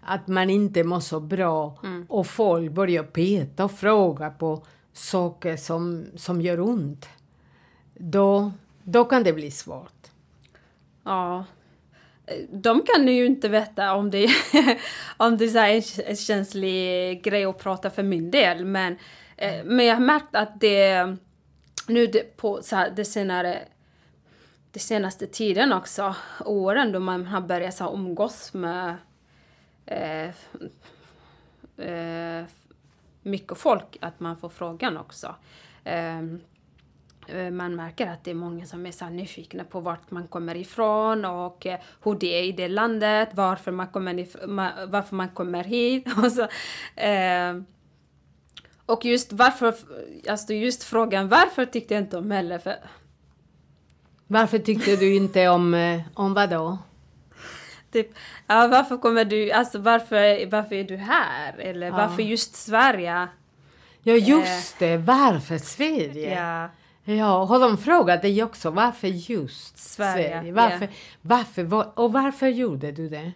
att 0.01 0.27
man 0.27 0.49
inte 0.49 0.83
mår 0.83 0.99
så 0.99 1.19
bra 1.19 1.79
och 2.07 2.27
folk 2.27 2.71
börjar 2.71 3.03
peta 3.03 3.65
och 3.65 3.71
fråga 3.71 4.29
på 4.29 4.65
saker 4.93 5.57
som, 5.57 6.05
som 6.15 6.41
gör 6.41 6.59
ont, 6.59 7.05
då, 7.97 8.51
då 8.83 9.05
kan 9.05 9.23
det 9.23 9.33
bli 9.33 9.51
svårt. 9.51 10.07
ja. 11.03 11.45
De 12.49 12.81
kan 12.81 13.07
ju 13.07 13.25
inte 13.25 13.49
veta 13.49 13.93
om 13.93 14.11
det, 14.11 14.29
om 15.17 15.37
det 15.37 15.45
är 15.45 16.03
en, 16.09 16.15
känslig 16.15 17.23
grej 17.23 17.45
att 17.45 17.59
prata 17.59 17.89
för 17.89 18.03
min 18.03 18.31
del. 18.31 18.65
Men, 18.65 18.97
mm. 19.37 19.67
men 19.67 19.85
jag 19.85 19.95
har 19.95 20.01
märkt 20.01 20.35
att 20.35 20.59
det 20.59 21.17
nu 21.87 22.07
det, 22.07 22.37
på 22.37 22.63
så 22.63 22.75
här, 22.75 22.93
det 22.95 23.05
senare 23.05 23.59
det 24.71 24.79
senaste 24.79 25.27
tiden 25.27 25.73
också, 25.73 26.15
åren 26.45 26.91
då 26.91 26.99
man 26.99 27.25
har 27.25 27.41
börjat 27.41 27.75
så 27.75 27.83
här, 27.83 27.93
umgås 27.93 28.53
med 28.53 28.95
eh, 29.85 30.29
eh, 31.87 32.45
mycket 33.21 33.57
folk, 33.57 33.97
att 34.01 34.19
man 34.19 34.37
får 34.37 34.49
frågan 34.49 34.97
också. 34.97 35.35
Eh, 35.83 36.21
man 37.51 37.75
märker 37.75 38.07
att 38.07 38.23
det 38.23 38.31
är 38.31 38.35
många 38.35 38.65
som 38.65 38.85
är 38.85 38.91
så 38.91 39.09
nyfikna 39.09 39.63
på 39.63 39.79
vart 39.79 40.11
man 40.11 40.27
kommer 40.27 40.55
ifrån 40.55 41.25
och 41.25 41.65
eh, 41.65 41.79
hur 42.03 42.15
det 42.19 42.39
är 42.39 42.43
i 42.43 42.51
det 42.51 42.67
landet, 42.67 43.29
varför 43.33 43.71
man 43.71 43.87
kommer, 43.87 44.13
if- 44.13 44.45
ma- 44.45 44.91
varför 44.91 45.15
man 45.15 45.29
kommer 45.29 45.63
hit. 45.63 46.07
Och, 46.23 46.31
så, 46.31 46.41
eh, 47.01 47.61
och 48.85 49.05
just 49.05 49.33
varför, 49.33 49.75
alltså 50.29 50.53
just 50.53 50.83
frågan 50.83 51.29
varför 51.29 51.65
tyckte 51.65 51.93
jag 51.93 52.03
inte 52.03 52.17
om 52.17 52.31
heller. 52.31 52.59
För 52.59 52.75
Varför 54.27 54.59
tyckte 54.59 54.95
du 54.95 55.15
inte 55.15 55.47
om, 55.49 55.73
eh, 55.73 56.01
om 56.13 56.33
vad 56.33 56.49
då? 56.49 56.77
typ, 57.91 58.09
ja, 58.47 58.67
varför 58.67 58.97
kommer 58.97 59.25
du, 59.25 59.51
alltså 59.51 59.79
varför, 59.79 60.45
varför 60.51 60.75
är 60.75 60.83
du 60.83 60.97
här? 60.97 61.53
Eller 61.59 61.91
varför 61.91 62.23
just 62.23 62.55
Sverige? 62.55 63.27
Ja, 64.03 64.13
just 64.13 64.79
det. 64.79 64.97
Varför 64.97 65.57
Sverige? 65.57 66.35
Ja. 66.35 66.69
Ja, 67.17 67.45
har 67.45 67.59
de 67.59 67.77
frågat 67.77 68.21
dig 68.21 68.43
också 68.43 68.69
varför 68.69 69.07
just 69.07 69.77
Sverige, 69.77 70.29
Sverige? 70.31 70.51
Varför, 70.51 70.85
ja. 70.85 70.91
varför, 71.21 71.63
var- 71.63 71.99
och 71.99 72.13
varför 72.13 72.47
gjorde 72.47 72.91
du 72.91 73.09
det? 73.09 73.31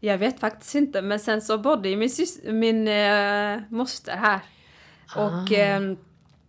Jag 0.00 0.18
vet 0.18 0.40
faktiskt 0.40 0.74
inte, 0.74 1.02
men 1.02 1.20
sen 1.20 1.42
så 1.42 1.58
bodde 1.58 1.88
ju 1.88 1.96
min, 1.96 2.10
min 2.44 2.88
eh, 2.88 3.60
moster 3.70 4.16
här. 4.16 4.40
Och 5.16 5.52
eh, 5.52 5.96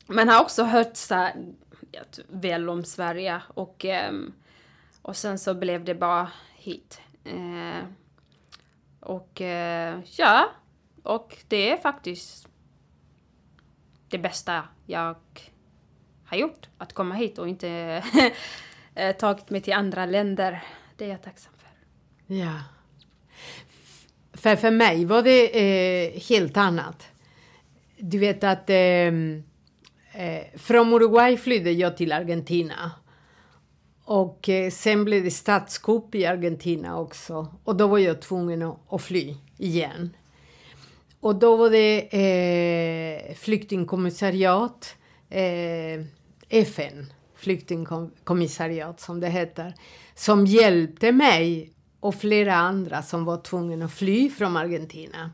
man 0.08 0.30
har 0.30 0.42
också 0.42 0.64
hört 0.64 0.96
så 0.96 1.16
här, 1.16 1.36
väl 2.28 2.70
om 2.70 2.84
Sverige 2.84 3.42
och, 3.48 3.86
ehm, 3.86 4.34
och 5.02 5.16
sen 5.16 5.40
så 5.40 5.54
blev 5.54 5.86
det 5.86 5.96
bara 5.96 6.32
hit. 6.56 7.02
Eh, 7.24 7.86
och 9.00 9.42
eh, 9.42 10.00
ja, 10.18 10.50
och 11.04 11.38
det 11.48 11.72
är 11.72 11.78
faktiskt 11.78 12.48
det 14.10 14.18
bästa 14.18 14.64
jag 14.86 15.16
har 16.28 16.38
gjort. 16.38 16.68
Att 16.78 16.94
komma 16.94 17.16
hit 17.16 17.38
och 17.38 17.48
inte 17.48 17.70
eh, 18.96 19.16
tagit 19.16 19.50
mig 19.50 19.62
till 19.62 19.74
andra 19.74 20.06
länder. 20.06 20.64
Det 20.96 21.06
är 21.06 21.10
jag 21.10 21.24
tacksam 21.24 21.54
för. 21.58 21.70
Ja. 22.36 22.54
För 24.34 24.56
för 24.56 24.72
mig 24.72 25.06
var 25.06 25.22
det 25.22 25.50
eh, 25.60 26.22
helt 26.30 26.58
annat. 26.58 27.08
Du 27.98 28.20
vet 28.20 28.44
att 28.44 28.70
eh, 28.70 28.78
eh, 30.18 30.44
från 30.56 30.94
Uruguay 30.94 31.38
flydde 31.38 31.72
jag 31.72 31.98
till 31.98 32.12
Argentina. 32.12 32.92
Och 34.04 34.50
eh, 34.50 34.72
sen 34.72 35.06
blev 35.06 35.24
det 35.24 35.32
statskupp 35.32 36.16
i 36.16 36.26
Argentina 36.26 37.00
också. 37.00 37.48
Och 37.64 37.76
då 37.76 37.88
var 37.88 37.98
jag 37.98 38.22
tvungen 38.22 38.62
att, 38.62 38.78
att 38.90 39.02
fly 39.02 39.36
igen. 39.58 40.16
Och 41.20 41.36
då 41.36 41.56
var 41.56 41.70
det 41.70 42.00
eh, 42.00 43.36
flyktingkommissariat, 43.36 44.96
eh, 45.30 46.06
FN, 46.50 47.14
flyktingkommissariat 47.36 49.00
som 49.00 49.20
det 49.20 49.30
heter, 49.30 49.74
som 50.16 50.46
hjälpte 50.46 51.12
mig 51.12 51.74
och 52.00 52.16
flera 52.16 52.56
andra 52.56 53.02
som 53.02 53.26
var 53.26 53.38
tvungna 53.38 53.86
att 53.86 53.92
fly 53.92 54.30
från 54.30 54.58
Argentina. 54.58 55.32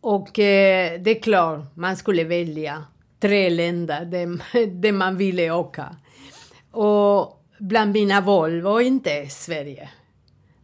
Och 0.00 0.38
eh, 0.38 1.00
det 1.00 1.10
är 1.10 1.22
klart, 1.22 1.76
man 1.76 1.96
skulle 1.96 2.24
välja 2.24 2.84
tre 3.20 3.50
länder 3.50 4.04
där, 4.04 4.66
där 4.66 4.92
man 4.92 5.16
ville 5.16 5.50
åka. 5.50 5.96
Och 6.70 7.44
bland 7.58 7.92
mina 7.92 8.20
val 8.20 8.60
var 8.60 8.80
inte 8.80 9.26
Sverige. 9.28 9.90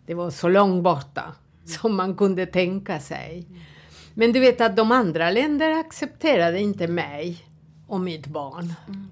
Det 0.06 0.14
var 0.14 0.30
så 0.30 0.48
långt 0.48 0.82
borta 0.82 1.34
som 1.66 1.96
man 1.96 2.16
kunde 2.16 2.46
tänka 2.46 3.00
sig. 3.00 3.46
Men 4.14 4.32
du 4.32 4.40
vet 4.40 4.60
att 4.60 4.76
de 4.76 4.92
andra 4.92 5.30
länderna 5.30 5.80
accepterade 5.80 6.60
inte 6.60 6.88
mig 6.88 7.44
och 7.86 8.00
mitt 8.00 8.26
barn. 8.26 8.74
Mm. 8.88 9.10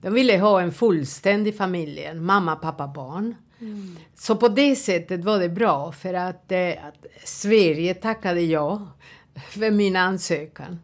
De 0.00 0.14
ville 0.14 0.38
ha 0.38 0.60
en 0.60 0.72
fullständig 0.72 1.56
familj, 1.56 2.14
mamma, 2.14 2.56
pappa, 2.56 2.88
barn. 2.88 3.34
Mm. 3.60 3.96
Så 4.14 4.36
på 4.36 4.48
det 4.48 4.76
sättet 4.76 5.24
var 5.24 5.38
det 5.38 5.48
bra 5.48 5.92
för 5.92 6.14
att, 6.14 6.52
eh, 6.52 6.86
att 6.86 7.06
Sverige 7.24 7.94
tackade 7.94 8.40
ja 8.40 8.88
för 9.50 9.70
min 9.70 9.96
ansökan. 9.96 10.80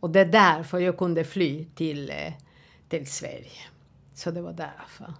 Och 0.00 0.10
det 0.10 0.20
är 0.20 0.24
därför 0.24 0.78
jag 0.78 0.98
kunde 0.98 1.24
fly 1.24 1.64
till, 1.64 2.10
eh, 2.10 2.32
till 2.88 3.06
Sverige. 3.06 3.62
Så 4.14 4.30
det 4.30 4.40
var 4.42 4.52
därför. 4.52 5.14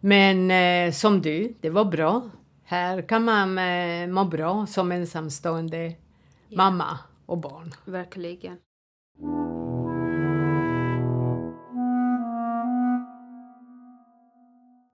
Men 0.00 0.50
eh, 0.50 0.92
som 0.92 1.22
du, 1.22 1.54
det 1.60 1.70
var 1.70 1.84
bra. 1.84 2.30
Här 2.64 3.02
kan 3.02 3.24
man 3.24 3.58
eh, 3.58 4.06
må 4.06 4.24
bra 4.24 4.66
som 4.66 4.92
ensamstående 4.92 5.86
ja. 6.48 6.56
mamma 6.56 6.98
och 7.26 7.38
barn. 7.38 7.72
Verkligen. 7.84 8.56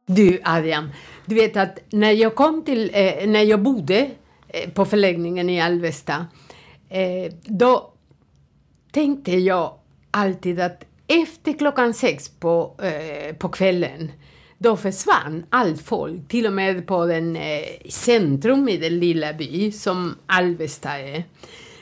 Du 0.08 0.40
Adrian, 0.44 0.90
du 1.24 1.34
vet 1.34 1.56
att 1.56 1.78
när 1.90 2.12
jag 2.12 2.34
kom 2.34 2.62
till, 2.64 2.90
eh, 2.94 3.28
när 3.28 3.42
jag 3.42 3.62
bodde 3.62 4.10
eh, 4.48 4.70
på 4.70 4.84
förläggningen 4.84 5.50
i 5.50 5.60
Alvesta, 5.60 6.26
eh, 6.88 7.32
då 7.42 7.92
tänkte 8.92 9.32
jag 9.32 9.74
alltid 10.10 10.60
att 10.60 10.84
efter 11.06 11.52
klockan 11.52 11.94
sex 11.94 12.28
på, 12.28 12.74
eh, 12.82 13.36
på 13.36 13.48
kvällen, 13.48 14.12
då 14.58 14.76
försvann 14.76 15.44
allt 15.50 15.82
folk, 15.82 16.28
till 16.28 16.46
och 16.46 16.52
med 16.52 16.86
på 16.86 17.06
den 17.06 17.36
eh, 17.36 17.62
centrum 17.88 18.68
i 18.68 18.76
den 18.76 18.98
lilla 18.98 19.32
by 19.32 19.72
som 19.72 20.16
Alvesta 20.26 20.98
är. 20.98 21.24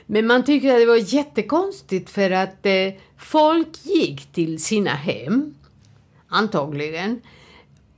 Men 0.07 0.27
man 0.27 0.45
tycker 0.45 0.75
att 0.75 0.81
det 0.81 0.87
var 0.87 1.15
jättekonstigt 1.15 2.11
för 2.11 2.31
att 2.31 2.67
eh, 2.67 2.93
folk 3.19 3.69
gick 3.83 4.27
till 4.33 4.63
sina 4.63 4.91
hem, 4.91 5.55
antagligen, 6.29 7.21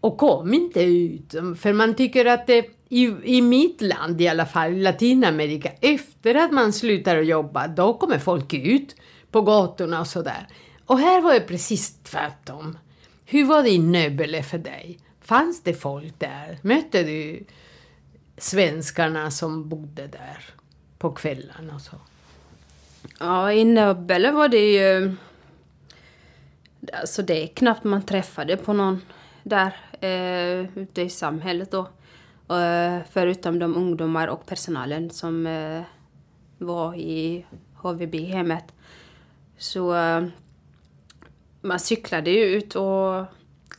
och 0.01 0.19
kom 0.19 0.55
inte 0.55 0.83
ut. 0.83 1.35
För 1.59 1.73
man 1.73 1.95
tycker 1.95 2.25
att 2.25 2.47
det, 2.47 2.67
i, 2.89 3.05
i 3.25 3.43
mitt 3.43 3.81
land 3.81 4.21
i 4.21 4.29
alla 4.29 4.47
fall, 4.47 4.77
Latinamerika, 4.77 5.71
efter 5.81 6.35
att 6.35 6.53
man 6.53 6.73
slutar 6.73 7.17
att 7.17 7.27
jobba, 7.27 7.69
då 7.69 7.95
kommer 7.95 8.19
folk 8.19 8.55
ut 8.55 8.97
på 9.31 9.43
gatorna 9.43 10.01
och 10.01 10.07
sådär. 10.07 10.47
Och 10.87 10.99
här 10.99 11.21
var 11.21 11.35
det 11.35 11.41
precis 11.41 11.99
tvärtom. 12.03 12.79
Hur 13.25 13.45
var 13.45 13.63
det 13.63 13.71
i 13.71 13.79
Nöbele 13.79 14.43
för 14.43 14.59
dig? 14.59 14.99
Fanns 15.21 15.63
det 15.63 15.75
folk 15.75 16.19
där? 16.19 16.59
Mötte 16.63 17.03
du 17.03 17.45
svenskarna 18.39 19.31
som 19.31 19.69
bodde 19.69 20.07
där 20.07 20.45
på 20.99 21.11
kvällarna 21.11 21.75
och 21.75 21.81
så? 21.81 21.97
Ja, 23.21 23.53
i 23.53 23.65
Nöbele 23.65 24.33
var 24.33 24.49
det 24.49 24.73
ju... 24.73 25.17
Alltså 26.93 27.23
det 27.23 27.43
är 27.43 27.47
knappt 27.47 27.85
man 27.85 28.03
träffade 28.03 28.57
på 28.57 28.73
någon 28.73 29.01
där 29.43 29.77
eh, 30.01 30.79
ute 30.79 31.03
i 31.03 31.09
samhället 31.09 31.71
då. 31.71 31.89
Eh, 32.55 32.99
förutom 33.11 33.59
de 33.59 33.77
ungdomar 33.77 34.29
och 34.29 34.47
personalen 34.47 35.11
som 35.11 35.47
eh, 35.47 35.83
var 36.59 36.95
i 36.95 37.45
HVB-hemmet. 37.75 38.65
Så 39.59 39.95
eh, 39.95 40.25
man 41.61 41.81
cyklade 41.81 42.31
ju 42.31 42.45
ut 42.45 42.77
och 42.77 43.25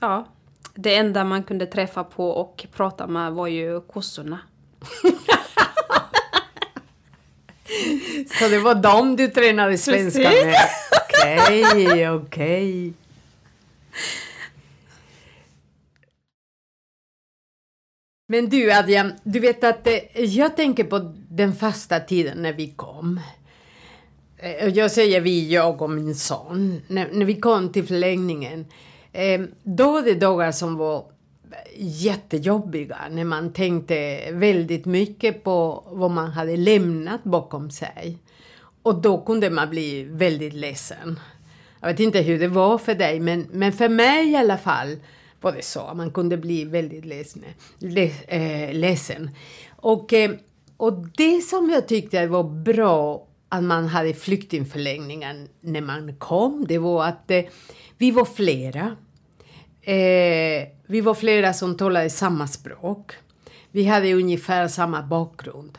ja, 0.02 0.26
det 0.74 0.96
enda 0.96 1.24
man 1.24 1.44
kunde 1.44 1.66
träffa 1.66 2.04
på 2.04 2.30
och 2.30 2.66
prata 2.74 3.08
med 3.08 3.34
var 3.34 3.48
ju 3.48 3.82
kossorna. 3.82 4.40
Så 8.40 8.48
det 8.48 8.60
var 8.60 8.76
dem 8.76 9.16
du 9.16 9.28
tränade 9.28 9.78
svenska 9.78 10.20
med? 10.20 10.56
Okej, 11.02 11.66
okay, 11.66 12.08
okej. 12.08 12.90
Okay. 12.90 12.94
Men 18.30 18.50
du 18.50 18.72
Adrian, 18.72 19.14
du 19.24 19.40
vet 19.40 19.64
att 19.64 19.88
eh, 19.88 20.24
jag 20.24 20.56
tänker 20.56 20.84
på 20.84 21.14
den 21.30 21.56
första 21.56 22.00
tiden 22.00 22.42
när 22.42 22.54
vi 22.54 22.68
kom. 22.68 23.20
Eh, 24.38 24.68
jag 24.68 24.92
säger 24.92 25.22
vi, 25.22 25.54
jag 25.54 25.82
och 25.82 25.90
min 25.90 26.16
son. 26.16 26.82
När, 26.88 27.10
när 27.12 27.26
vi 27.26 27.36
kom 27.36 27.72
till 27.72 27.88
förlängningen. 27.88 28.66
Ehm, 29.14 29.48
då 29.64 29.92
var 29.92 30.02
det 30.02 30.14
dagar 30.14 30.52
som 30.52 30.76
var 30.76 31.06
jättejobbiga. 31.78 32.98
När 33.12 33.24
man 33.24 33.54
tänkte 33.54 34.32
väldigt 34.32 34.86
mycket 34.86 35.44
på 35.44 35.84
vad 35.88 36.12
man 36.12 36.32
hade 36.32 36.58
lämnat 36.58 37.24
bakom 37.24 37.72
sig. 37.72 38.18
Och 38.82 39.02
då 39.02 39.22
kunde 39.22 39.50
man 39.50 39.70
bli 39.70 40.04
väldigt 40.04 40.54
ledsen. 40.54 41.20
Jag 41.80 41.88
vet 41.88 42.00
inte 42.00 42.22
hur 42.22 42.40
det 42.40 42.48
var 42.48 42.78
för 42.78 42.96
dig, 42.96 43.20
men, 43.20 43.48
men 43.52 43.74
för 43.74 43.90
mig 43.90 44.32
i 44.32 44.36
alla 44.36 44.58
fall 44.58 44.98
var 45.42 45.52
det 45.52 45.62
så. 45.62 45.94
Man 45.96 46.12
kunde 46.12 46.38
bli 46.38 46.66
väldigt 46.66 47.06
ledsen. 47.06 47.44
Eh, 48.28 48.74
ledsen. 48.74 49.30
Och, 49.76 50.14
eh, 50.14 50.32
och 50.78 50.94
det 50.94 51.42
som 51.42 51.70
jag 51.70 51.88
tyckte 51.88 52.28
var 52.28 52.44
bra 52.44 53.28
att 53.50 53.64
man 53.64 53.88
hade 53.88 54.14
flyktingförläggningen 54.14 55.48
när 55.62 55.82
man 55.82 56.16
kom, 56.16 56.66
det 56.68 56.78
var 56.78 57.06
att 57.06 57.32
eh, 57.32 57.44
vi 57.98 58.12
var 58.12 58.26
flera. 58.26 58.96
Vi 60.88 61.02
var 61.02 61.14
flera 61.14 61.54
som 61.54 61.78
talade 61.78 62.10
samma 62.10 62.48
språk. 62.48 63.12
Vi 63.72 63.86
hade 63.86 64.14
ungefär 64.14 64.68
samma 64.68 65.02
bakgrund. 65.02 65.78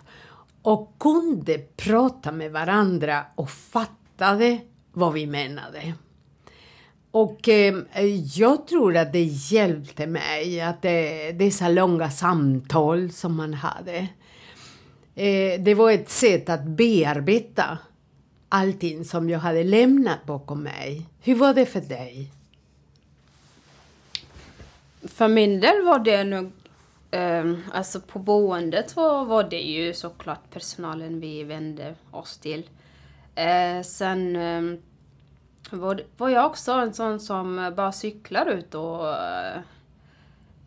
Och 0.63 0.95
kunde 1.01 1.59
prata 1.59 2.33
med 2.33 2.53
varandra 2.53 3.25
och 3.35 3.51
fattade 3.51 4.59
vad 4.93 5.13
vi 5.13 5.27
menade. 5.27 5.95
Och 7.11 7.49
eh, 7.49 7.75
jag 8.35 8.67
tror 8.67 8.97
att 8.97 9.13
det 9.13 9.25
hjälpte 9.25 10.07
mig, 10.07 10.61
att 10.61 10.83
det, 10.83 11.33
dessa 11.33 11.69
långa 11.69 12.11
samtal 12.11 13.11
som 13.13 13.37
man 13.37 13.55
hade. 13.55 14.09
Eh, 15.15 15.61
det 15.61 15.75
var 15.75 15.91
ett 15.91 16.11
sätt 16.11 16.49
att 16.49 16.65
bearbeta 16.65 17.79
allting 18.49 19.05
som 19.05 19.31
jag 19.31 19.39
hade 19.39 19.65
lämnat 19.65 20.27
bakom 20.27 20.63
mig. 20.63 21.07
Hur 21.21 21.35
var 21.35 21.55
det 21.55 21.67
för 21.67 21.81
dig? 21.81 22.31
För 25.03 25.29
min 25.29 25.61
del 25.61 25.85
var 25.85 25.99
det 25.99 26.25
nog... 26.25 26.53
Eh, 27.11 27.53
alltså 27.73 28.01
på 28.01 28.19
boendet 28.19 28.97
var, 28.97 29.25
var 29.25 29.45
det 29.45 29.61
ju 29.61 29.95
såklart 29.95 30.51
personalen 30.51 31.21
vi 31.21 31.45
vände 31.45 31.95
oss 32.11 32.39
till. 32.39 32.69
Eh, 33.35 33.83
sen 33.83 34.37
ehm, 34.37 34.79
var, 35.77 36.01
var 36.17 36.29
jag 36.29 36.47
också 36.47 36.73
en 36.73 36.95
sån 36.95 37.21
som 37.21 37.73
bara 37.77 37.93
cyklar 37.93 38.47
ut 38.47 38.75
och... 38.75 39.15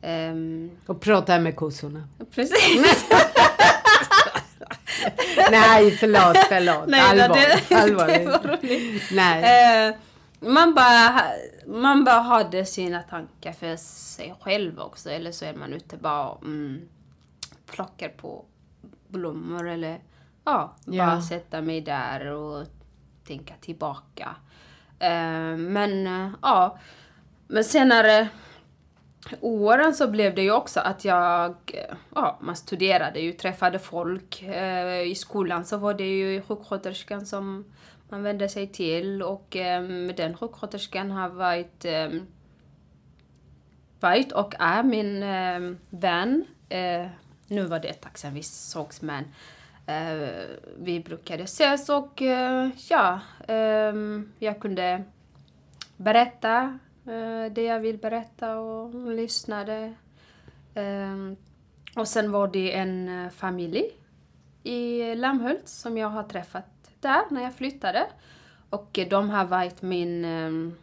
Um, 0.03 0.71
och 0.85 1.01
pratar 1.01 1.39
med 1.39 1.55
kossorna. 1.55 2.07
Precis. 2.31 3.05
Nej, 5.51 5.91
förlåt, 5.91 6.37
förlåt. 6.49 6.87
Nej, 6.87 7.01
allvarligt. 7.01 7.69
Det, 7.69 7.75
allvarligt. 7.81 8.61
Det 8.61 9.15
Nej. 9.15 9.89
Uh, 9.89 9.95
man, 10.39 10.73
bara, 10.73 11.21
man 11.67 12.03
bara 12.03 12.19
hade 12.19 12.65
sina 12.65 13.01
tankar 13.01 13.51
för 13.51 13.75
sig 13.77 14.35
själv 14.41 14.79
också. 14.79 15.09
Eller 15.09 15.31
så 15.31 15.45
är 15.45 15.53
man 15.53 15.73
ute 15.73 15.97
bara 15.97 16.37
mm, 16.41 16.81
plockar 17.65 18.09
på 18.09 18.45
blommor 19.07 19.69
eller 19.69 19.99
ja, 20.43 20.75
bara 20.85 20.95
ja. 20.95 21.21
sätta 21.21 21.61
mig 21.61 21.81
där 21.81 22.25
och 22.25 22.65
tänka 23.27 23.53
tillbaka. 23.61 24.35
Eh, 25.01 25.57
men 25.57 26.07
eh, 26.07 26.29
ja, 26.41 26.77
men 27.47 27.63
senare 27.63 28.27
åren 29.41 29.93
så 29.93 30.07
blev 30.07 30.35
det 30.35 30.41
ju 30.41 30.51
också 30.51 30.79
att 30.79 31.05
jag, 31.05 31.55
eh, 31.73 31.95
ja, 32.15 32.37
man 32.41 32.55
studerade 32.55 33.19
ju, 33.19 33.33
träffade 33.33 33.79
folk. 33.79 34.43
I 35.05 35.15
skolan 35.15 35.65
så 35.65 35.77
var 35.77 35.93
det 35.93 36.17
ju 36.17 36.41
sjuksköterskan 36.41 37.25
som 37.25 37.65
man 38.09 38.23
vände 38.23 38.49
sig 38.49 38.67
till 38.67 39.23
och 39.23 39.55
ehm, 39.55 40.11
den 40.17 40.37
sjuksköterskan 40.37 41.11
har 41.11 41.29
varit, 41.29 41.85
ehm, 41.85 42.27
varit 43.99 44.31
och 44.31 44.53
är 44.59 44.83
min 44.83 45.23
ehm, 45.23 45.77
vän. 45.89 46.45
Nu 47.47 47.65
var 47.65 47.79
det 47.79 47.87
ett 47.87 48.01
tag 48.01 48.19
sedan 48.19 48.33
vi 48.33 48.43
sågs 48.43 49.01
men 49.01 49.23
Eh, 49.85 50.45
vi 50.77 50.99
brukade 50.99 51.43
ses 51.43 51.89
och 51.89 52.21
eh, 52.21 52.69
ja, 52.89 53.19
ehm, 53.47 54.31
jag 54.39 54.59
kunde 54.59 55.03
berätta 55.97 56.79
eh, 57.05 57.53
det 57.53 57.63
jag 57.63 57.79
vill 57.79 57.97
berätta 57.97 58.59
och 58.59 58.91
hon 58.91 59.15
lyssnade. 59.15 59.93
Ehm, 60.75 61.35
och 61.95 62.07
sen 62.07 62.31
var 62.31 62.47
det 62.47 62.75
en 62.77 63.29
familj 63.31 63.89
i 64.63 65.15
Lammhult 65.15 65.67
som 65.67 65.97
jag 65.97 66.07
har 66.07 66.23
träffat 66.23 66.65
där 66.99 67.21
när 67.29 67.43
jag 67.43 67.55
flyttade. 67.55 68.07
Och 68.69 68.99
de 69.09 69.29
har 69.29 69.45
varit 69.45 69.81
min 69.81 70.25
ehm, 70.25 70.75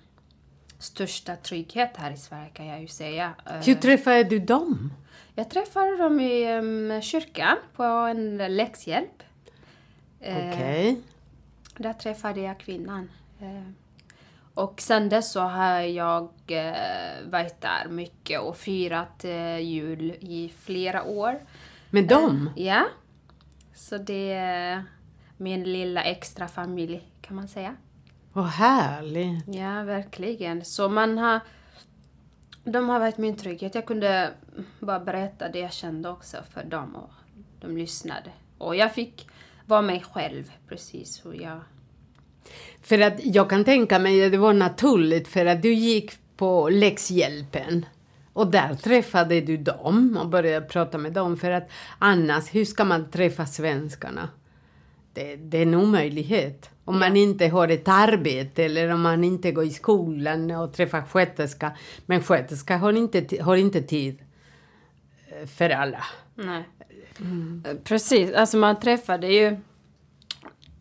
största 0.78 1.36
trygghet 1.36 1.96
här 1.96 2.10
i 2.10 2.16
Sverige 2.16 2.50
kan 2.52 2.66
jag 2.66 2.80
ju 2.80 2.86
säga. 2.86 3.34
Hur 3.64 3.74
träffade 3.74 4.24
du 4.24 4.38
dem? 4.38 4.92
Jag 5.34 5.50
träffade 5.50 5.96
dem 5.96 6.20
i 6.20 6.52
um, 6.58 7.02
kyrkan 7.02 7.56
på 7.76 7.82
en 7.82 8.56
läxhjälp. 8.56 9.22
Eh, 10.20 10.36
Okej. 10.36 11.00
Där 11.76 11.92
träffade 11.92 12.40
jag 12.40 12.60
kvinnan. 12.60 13.10
Eh, 13.40 13.70
och 14.54 14.80
sen 14.80 15.08
dess 15.08 15.32
så 15.32 15.40
har 15.40 15.80
jag 15.80 16.30
eh, 16.46 17.30
varit 17.30 17.60
där 17.60 17.88
mycket 17.88 18.40
och 18.40 18.56
firat 18.56 19.24
eh, 19.24 19.58
jul 19.58 20.10
i 20.20 20.52
flera 20.60 21.02
år. 21.02 21.40
Med 21.90 22.08
dem? 22.08 22.50
Ja. 22.56 22.86
Så 23.74 23.98
det 23.98 24.32
är 24.32 24.84
min 25.36 25.72
lilla 25.72 26.02
extra 26.02 26.48
familj 26.48 27.02
kan 27.20 27.36
man 27.36 27.48
säga. 27.48 27.76
Vad 28.38 28.46
härligt. 28.46 29.44
Ja, 29.46 29.82
verkligen. 29.82 30.64
Så 30.64 30.88
man 30.88 31.18
har... 31.18 31.40
De 32.64 32.88
har 32.88 33.00
varit 33.00 33.18
min 33.18 33.36
trygghet. 33.36 33.74
Jag 33.74 33.86
kunde 33.86 34.30
bara 34.80 35.00
berätta 35.00 35.48
det 35.48 35.58
jag 35.58 35.72
kände 35.72 36.08
också 36.08 36.36
för 36.54 36.64
dem 36.64 36.96
och 36.96 37.10
de 37.60 37.76
lyssnade. 37.76 38.30
Och 38.58 38.76
jag 38.76 38.94
fick 38.94 39.28
vara 39.66 39.82
mig 39.82 40.04
själv 40.12 40.52
precis 40.68 41.24
hur 41.24 41.42
jag... 41.42 41.60
För 42.82 43.00
att 43.00 43.24
jag 43.24 43.50
kan 43.50 43.64
tänka 43.64 43.98
mig 43.98 44.24
att 44.24 44.32
det 44.32 44.38
var 44.38 44.52
naturligt 44.52 45.28
för 45.28 45.46
att 45.46 45.62
du 45.62 45.74
gick 45.74 46.36
på 46.36 46.68
läxhjälpen. 46.68 47.86
Och 48.32 48.46
där 48.46 48.74
träffade 48.74 49.40
du 49.40 49.56
dem 49.56 50.18
och 50.22 50.28
började 50.28 50.66
prata 50.66 50.98
med 50.98 51.12
dem. 51.12 51.36
För 51.36 51.50
att 51.50 51.70
annars, 51.98 52.54
hur 52.54 52.64
ska 52.64 52.84
man 52.84 53.10
träffa 53.10 53.46
svenskarna? 53.46 54.28
Det, 55.18 55.36
det 55.36 55.58
är 55.58 55.62
en 55.62 55.74
omöjlighet. 55.74 56.70
Om 56.84 56.98
man 56.98 57.16
inte 57.16 57.48
har 57.48 57.68
ett 57.68 57.88
arbete 57.88 58.64
eller 58.64 58.88
om 58.88 59.00
man 59.00 59.24
inte 59.24 59.52
går 59.52 59.64
i 59.64 59.70
skolan 59.70 60.50
och 60.50 60.72
träffar 60.72 61.02
sköterska. 61.02 61.76
Men 62.06 62.22
sköterska 62.22 62.76
har 62.76 62.92
inte, 62.92 63.42
har 63.42 63.56
inte 63.56 63.82
tid 63.82 64.18
eh, 65.28 65.46
för 65.46 65.70
alla. 65.70 66.04
Nej. 66.34 66.64
Eh, 67.64 67.74
Precis, 67.84 68.34
alltså 68.34 68.56
man 68.56 68.80
träffade 68.80 69.26
ju... 69.26 69.56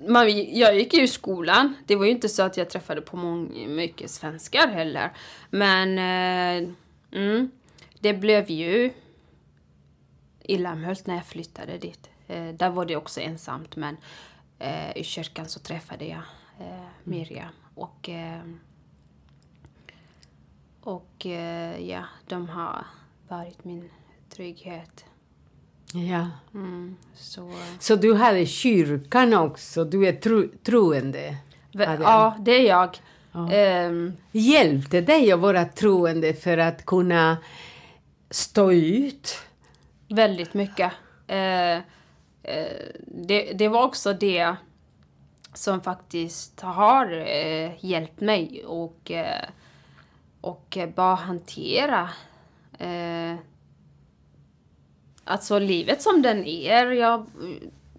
Man, 0.07 0.57
jag 0.57 0.75
gick 0.75 0.93
ju 0.93 1.03
i 1.03 1.07
skolan. 1.07 1.73
Det 1.85 1.95
var 1.95 2.05
ju 2.05 2.11
inte 2.11 2.29
så 2.29 2.43
att 2.43 2.57
jag 2.57 2.69
träffade 2.69 3.01
på 3.01 3.17
många, 3.17 3.67
mycket 3.67 4.11
svenskar 4.11 4.67
heller. 4.67 5.11
Men 5.49 5.97
eh, 5.97 6.69
mm, 7.11 7.51
det 7.99 8.13
blev 8.13 8.51
ju 8.51 8.91
i 10.43 10.57
Lammhult 10.57 11.07
när 11.07 11.15
jag 11.15 11.25
flyttade 11.25 11.77
dit. 11.77 12.09
Eh, 12.27 12.47
där 12.47 12.69
var 12.69 12.85
det 12.85 12.95
också 12.95 13.21
ensamt 13.21 13.75
men 13.75 13.97
eh, 14.59 14.97
i 14.97 15.03
kyrkan 15.03 15.45
så 15.45 15.59
träffade 15.59 16.05
jag 16.05 16.21
eh, 16.59 16.85
Miriam. 17.03 17.49
Och, 17.75 18.09
eh, 18.09 18.41
och 20.81 21.25
eh, 21.25 21.89
ja, 21.89 22.03
de 22.27 22.49
har 22.49 22.85
varit 23.27 23.63
min 23.63 23.89
trygghet. 24.29 25.05
Ja. 25.93 26.29
Mm, 26.53 26.95
så... 27.15 27.53
Så 27.79 27.95
du 27.95 28.13
hade 28.13 28.45
kyrkan 28.45 29.33
också, 29.33 29.85
du 29.85 30.07
är 30.07 30.13
tro, 30.13 30.47
troende? 30.63 31.37
Ja, 31.71 32.35
det 32.39 32.51
är 32.51 32.67
jag. 32.67 32.97
Ja. 33.31 33.51
Ehm, 33.51 34.13
Hjälpte 34.31 35.01
dig 35.01 35.31
att 35.31 35.39
vara 35.39 35.65
troende 35.65 36.33
för 36.33 36.57
att 36.57 36.85
kunna 36.85 37.37
stå 38.29 38.71
ut? 38.71 39.39
väldigt 40.09 40.53
mycket. 40.53 40.91
Eh, 41.27 41.79
det, 43.05 43.53
det 43.53 43.67
var 43.67 43.83
också 43.83 44.13
det 44.13 44.55
som 45.53 45.81
faktiskt 45.81 46.61
har 46.61 47.11
eh, 47.11 47.71
hjälpt 47.85 48.21
mig 48.21 48.63
och, 48.65 49.11
eh, 49.11 49.45
och 50.41 50.77
eh, 50.77 50.89
bara 50.89 51.15
hantera 51.15 52.09
eh, 52.79 53.35
alltså 55.23 55.59
livet 55.59 56.01
som 56.01 56.21
den 56.21 56.45
är. 56.45 56.91
Jag, 56.91 57.19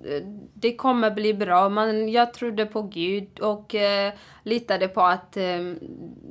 eh, 0.05 0.23
det 0.55 0.77
kommer 0.77 1.11
bli 1.11 1.35
bra. 1.35 1.69
Man, 1.69 2.09
jag 2.09 2.35
trodde 2.35 2.67
på 2.67 2.83
Gud 2.83 3.41
och 3.41 3.75
eh, 3.75 4.13
litade 4.43 4.89
på 4.89 5.01
att 5.01 5.37
eh, 5.37 5.73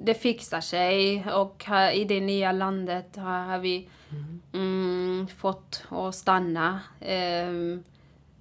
det 0.03 0.13
fixar 0.13 0.61
sig. 0.61 1.25
Och 1.33 1.63
här, 1.67 1.91
i 1.91 2.05
det 2.05 2.21
nya 2.21 2.51
landet 2.51 3.15
har, 3.15 3.39
har 3.39 3.59
vi 3.59 3.89
mm, 4.53 5.27
fått 5.37 5.83
att 5.89 6.15
stanna. 6.15 6.79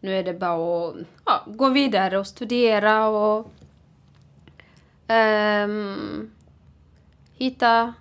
Nu 0.06 0.14
är 0.18 0.22
det 0.24 0.34
bara 0.34 0.88
att 0.88 0.94
ja, 1.24 1.42
gå 1.46 1.68
vidare 1.68 2.18
och 2.18 2.26
studera 2.26 3.06
och 3.08 3.50
ehm, 5.08 6.30
hitta 7.36 7.94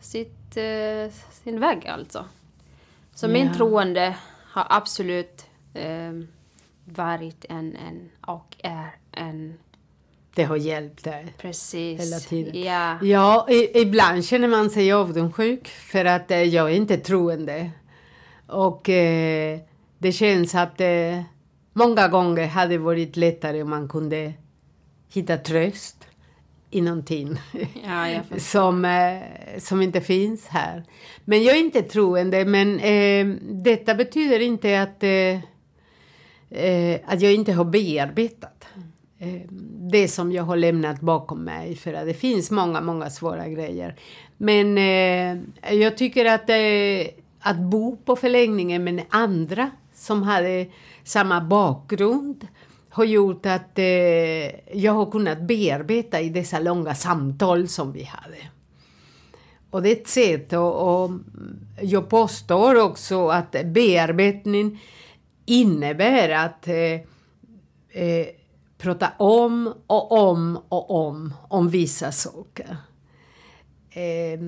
sitt, 0.00 0.56
eh, 0.56 1.12
sin 1.44 1.60
väg 1.60 1.86
alltså. 1.86 2.24
Så 3.14 3.28
min 3.28 3.46
Ja. 3.46 3.54
troende 3.54 4.16
har 4.52 4.66
absolut 4.70 5.46
ehm, 5.74 6.28
varit 6.84 7.44
en, 7.48 7.76
en 7.76 8.10
och 8.26 8.56
är 8.58 8.86
en 9.12 9.58
Det 10.34 10.44
har 10.44 10.56
hjälpt 10.56 11.04
dig. 11.04 11.34
precis. 11.38 12.00
Hela 12.00 12.18
tiden. 12.18 12.62
Ja. 12.62 12.98
Ja, 13.02 13.46
i, 13.50 13.80
ibland 13.80 14.24
känner 14.24 14.48
man 14.48 14.70
sig 14.70 14.92
avundsjuk 14.92 15.68
för 15.68 16.04
att 16.04 16.30
eh, 16.30 16.42
jag 16.42 16.70
är 16.70 16.74
inte 16.74 16.96
troende. 16.96 17.70
Och 18.46 18.88
eh, 18.88 19.58
det 19.98 20.12
känns 20.12 20.54
att 20.54 20.80
eh, 20.80 21.22
många 21.72 22.08
gånger 22.08 22.46
hade 22.46 22.78
varit 22.78 23.16
lättare 23.16 23.62
om 23.62 23.70
man 23.70 23.88
kunde 23.88 24.32
hitta 25.12 25.36
tröst 25.36 26.04
i 26.70 26.80
någonting 26.80 27.36
Ja, 27.84 28.20
som, 28.38 28.84
eh, 28.84 29.22
som 29.58 29.82
inte 29.82 30.00
finns 30.00 30.46
här. 30.46 30.84
Men 31.24 31.42
jag 31.42 31.56
är 31.56 31.60
inte 31.60 31.82
troende, 31.82 32.44
men 32.44 32.80
eh, 32.80 33.26
detta 33.40 33.94
betyder 33.94 34.40
inte 34.40 34.82
att, 34.82 35.02
eh, 35.02 37.00
att 37.06 37.20
jag 37.20 37.34
inte 37.34 37.52
har 37.52 37.64
bearbetat 37.64 38.64
det 39.90 40.08
som 40.08 40.32
jag 40.32 40.42
har 40.42 40.56
lämnat 40.56 41.00
bakom 41.00 41.44
mig. 41.44 41.76
För 41.76 41.92
att 41.92 42.06
det 42.06 42.14
finns 42.14 42.50
många, 42.50 42.80
många 42.80 43.10
svåra 43.10 43.48
grejer. 43.48 43.96
Men 44.36 44.78
eh, 44.78 45.74
jag 45.74 45.96
tycker 45.96 46.24
att, 46.24 46.50
eh, 46.50 47.14
att 47.40 47.58
bo 47.58 47.96
på 47.96 48.16
förläggningen 48.16 48.84
med 48.84 49.04
andra 49.08 49.70
som 50.08 50.22
hade 50.22 50.66
samma 51.04 51.40
bakgrund 51.40 52.46
har 52.90 53.04
gjort 53.04 53.46
att 53.46 53.78
eh, 53.78 54.76
jag 54.78 54.92
har 54.92 55.10
kunnat 55.10 55.40
bearbeta 55.40 56.20
i 56.20 56.28
dessa 56.28 56.58
långa 56.60 56.94
samtal 56.94 57.68
som 57.68 57.92
vi 57.92 58.04
hade. 58.04 58.38
Och 59.70 59.82
det 59.82 59.88
är 59.88 59.96
ett 59.96 60.08
sätt 60.08 60.52
och, 60.52 61.02
och 61.04 61.10
jag 61.82 62.08
påstår 62.08 62.74
också 62.74 63.28
att 63.28 63.56
bearbetning 63.64 64.82
innebär 65.46 66.28
att 66.28 66.68
eh, 66.68 67.00
eh, 68.04 68.26
prata 68.78 69.12
om 69.18 69.74
och 69.86 70.12
om 70.12 70.58
och 70.68 70.90
om 70.90 71.34
om 71.48 71.68
vissa 71.68 72.12
saker. 72.12 72.76
Eh, 73.90 74.40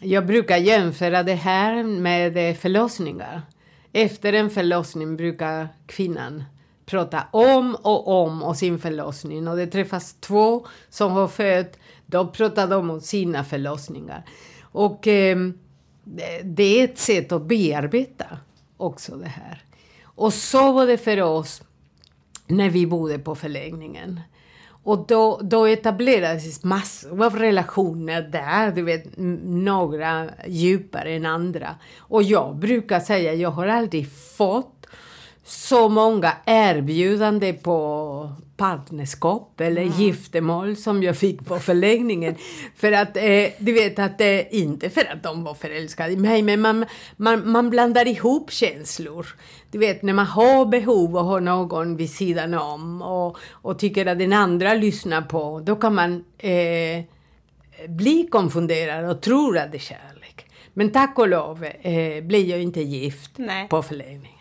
jag 0.00 0.26
brukar 0.26 0.56
jämföra 0.56 1.22
det 1.22 1.34
här 1.34 1.82
med 1.82 2.36
eh, 2.36 2.54
förlossningar. 2.54 3.42
Efter 3.92 4.32
en 4.32 4.50
förlossning 4.50 5.16
brukar 5.16 5.68
kvinnan 5.86 6.44
prata 6.86 7.22
om 7.30 7.74
och 7.74 8.08
om 8.22 8.42
och 8.42 8.56
sin 8.56 8.78
förlossning. 8.78 9.48
Och 9.48 9.56
det 9.56 9.66
träffas 9.66 10.16
två 10.20 10.66
som 10.88 11.12
har 11.12 11.28
fött, 11.28 11.78
då 12.06 12.26
pratar 12.26 12.66
de 12.68 12.90
om 12.90 13.00
sina 13.00 13.44
förlossningar. 13.44 14.24
Och 14.62 15.06
eh, 15.06 15.36
det- 16.04 16.42
det 16.44 16.80
är 16.80 16.84
ett 16.84 16.98
sätt 16.98 17.32
att 17.32 17.42
bearbeta 17.46 18.26
också 18.76 19.16
det 19.16 19.28
här. 19.28 19.62
Och 20.02 20.32
så 20.34 20.72
var 20.72 20.86
det 20.86 20.98
för 20.98 21.22
oss 21.22 21.62
när 22.46 22.70
vi 22.70 22.86
bodde 22.86 23.18
på 23.18 23.34
förläggningen. 23.34 24.20
Och 24.88 25.06
då, 25.06 25.40
då 25.42 25.66
etablerades 25.66 26.64
massor 26.64 27.24
av 27.24 27.36
relationer 27.36 28.22
där, 28.22 28.72
du 28.72 28.82
vet, 28.82 29.04
några 29.44 30.30
djupare 30.46 31.12
än 31.12 31.26
andra. 31.26 31.74
Och 31.98 32.22
jag 32.22 32.56
brukar 32.56 33.00
säga, 33.00 33.34
jag 33.34 33.50
har 33.50 33.66
aldrig 33.66 34.12
fått 34.12 34.77
så 35.48 35.88
många 35.88 36.32
erbjudanden 36.44 37.56
på 37.58 38.32
partnerskap 38.56 39.60
eller 39.60 39.82
giftermål 39.82 40.76
som 40.76 41.02
jag 41.02 41.16
fick 41.16 41.46
på 41.46 41.58
förläggningen. 41.58 42.34
för 42.76 42.92
att, 42.92 43.16
eh, 43.16 43.46
du 43.58 43.72
vet 43.72 43.98
att 43.98 44.18
det 44.18 44.24
är 44.24 44.54
inte 44.54 44.90
för 44.90 45.12
att 45.12 45.22
de 45.22 45.44
var 45.44 45.54
förälskade 45.54 46.12
i 46.12 46.16
mig, 46.16 46.42
men 46.42 46.60
man, 46.60 46.84
man, 47.16 47.50
man 47.50 47.70
blandar 47.70 48.08
ihop 48.08 48.50
känslor. 48.50 49.26
Du 49.70 49.78
vet 49.78 50.02
när 50.02 50.12
man 50.12 50.26
har 50.26 50.66
behov 50.66 51.16
och 51.16 51.24
har 51.24 51.40
någon 51.40 51.96
vid 51.96 52.10
sidan 52.10 52.54
om 52.54 53.02
och, 53.02 53.38
och 53.50 53.78
tycker 53.78 54.06
att 54.06 54.18
den 54.18 54.32
andra 54.32 54.74
lyssnar 54.74 55.22
på, 55.22 55.60
då 55.60 55.76
kan 55.76 55.94
man 55.94 56.24
eh, 56.38 57.04
bli 57.88 58.28
konfunderad 58.30 59.10
och 59.10 59.20
tror 59.20 59.58
att 59.58 59.72
det 59.72 59.78
är 59.78 59.80
kärlek. 59.80 60.46
Men 60.74 60.90
tack 60.90 61.18
och 61.18 61.28
lov 61.28 61.64
eh, 61.64 62.24
blir 62.24 62.50
jag 62.50 62.62
inte 62.62 62.80
gift 62.82 63.30
Nej. 63.36 63.68
på 63.68 63.82
förläggningen. 63.82 64.37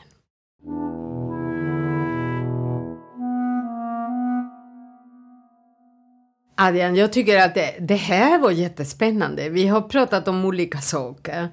Adrian, 6.59 6.95
jag 6.95 7.13
tycker 7.13 7.37
att 7.37 7.55
det, 7.55 7.75
det 7.79 7.95
här 7.95 8.39
var 8.39 8.51
jättespännande. 8.51 9.49
Vi 9.49 9.67
har 9.67 9.81
pratat 9.81 10.27
om 10.27 10.45
olika 10.45 10.77
saker 10.77 11.49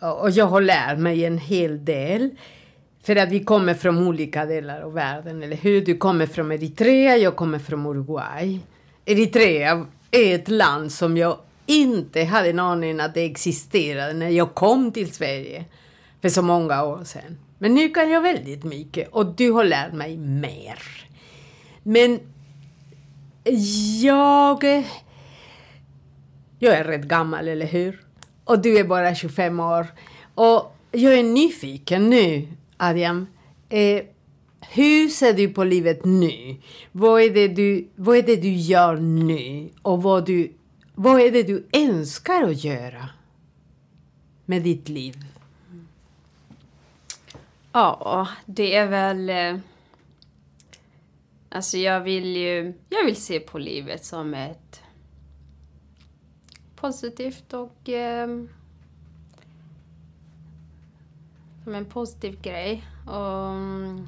och 0.00 0.30
jag 0.30 0.46
har 0.46 0.60
lärt 0.60 0.98
mig 0.98 1.24
en 1.24 1.38
hel 1.38 1.84
del. 1.84 2.30
För 3.02 3.16
att 3.16 3.28
vi 3.28 3.44
kommer 3.44 3.74
från 3.74 4.08
olika 4.08 4.44
delar 4.44 4.80
av 4.80 4.92
världen, 4.92 5.42
eller 5.42 5.56
hur? 5.56 5.84
Du 5.84 5.96
kommer 5.96 6.26
från 6.26 6.52
Eritrea, 6.52 7.16
jag 7.16 7.36
kommer 7.36 7.58
från 7.58 7.86
Uruguay. 7.86 8.60
Eritrea 9.04 9.86
är 10.10 10.34
ett 10.34 10.48
land 10.48 10.92
som 10.92 11.16
jag 11.16 11.38
inte 11.66 12.24
hade 12.24 12.50
en 12.50 12.58
aning 12.58 13.00
att 13.00 13.14
det 13.14 13.24
existerade 13.24 14.12
när 14.12 14.28
jag 14.28 14.54
kom 14.54 14.92
till 14.92 15.12
Sverige 15.12 15.64
för 16.22 16.28
så 16.28 16.42
många 16.42 16.84
år 16.84 17.04
sedan. 17.04 17.38
Men 17.58 17.74
nu 17.74 17.88
kan 17.88 18.10
jag 18.10 18.20
väldigt 18.20 18.64
mycket 18.64 19.08
och 19.08 19.26
du 19.26 19.50
har 19.50 19.64
lärt 19.64 19.92
mig 19.92 20.16
mer. 20.16 20.78
Men 21.82 22.20
jag... 24.02 24.64
Jag 26.58 26.74
är 26.74 26.84
rätt 26.84 27.04
gammal, 27.04 27.48
eller 27.48 27.66
hur? 27.66 28.00
Och 28.44 28.62
du 28.62 28.78
är 28.78 28.84
bara 28.84 29.14
25 29.14 29.60
år. 29.60 29.86
Och 30.34 30.76
jag 30.92 31.18
är 31.18 31.22
nyfiken 31.22 32.10
nu, 32.10 32.48
Adrian. 32.76 33.26
Eh, 33.68 34.02
hur 34.60 35.08
ser 35.08 35.32
du 35.32 35.48
på 35.48 35.64
livet 35.64 36.04
nu? 36.04 36.56
Vad 36.92 37.22
är 37.22 37.30
det 37.30 37.48
du, 37.48 37.88
vad 37.94 38.16
är 38.16 38.22
det 38.22 38.36
du 38.36 38.52
gör 38.52 38.96
nu? 38.96 39.70
Och 39.82 40.02
vad, 40.02 40.26
du, 40.26 40.52
vad 40.94 41.20
är 41.20 41.30
det 41.30 41.42
du 41.42 41.66
önskar 41.72 42.42
att 42.42 42.64
göra 42.64 43.08
med 44.44 44.62
ditt 44.62 44.88
liv? 44.88 45.16
Ja, 47.72 48.28
det 48.46 48.74
är 48.74 48.86
väl... 48.86 49.30
Eh, 49.30 49.60
Alltså 51.54 51.76
jag 51.78 52.00
vill 52.00 52.36
ju... 52.36 52.74
Jag 52.88 53.04
vill 53.04 53.16
se 53.16 53.40
på 53.40 53.58
livet 53.58 54.04
som 54.04 54.34
ett 54.34 54.80
positivt 56.76 57.52
och... 57.52 57.88
Eh, 57.88 58.28
som 61.64 61.74
en 61.74 61.84
positiv 61.84 62.42
grej. 62.42 62.84
Och, 63.06 63.48
mm, 63.50 64.06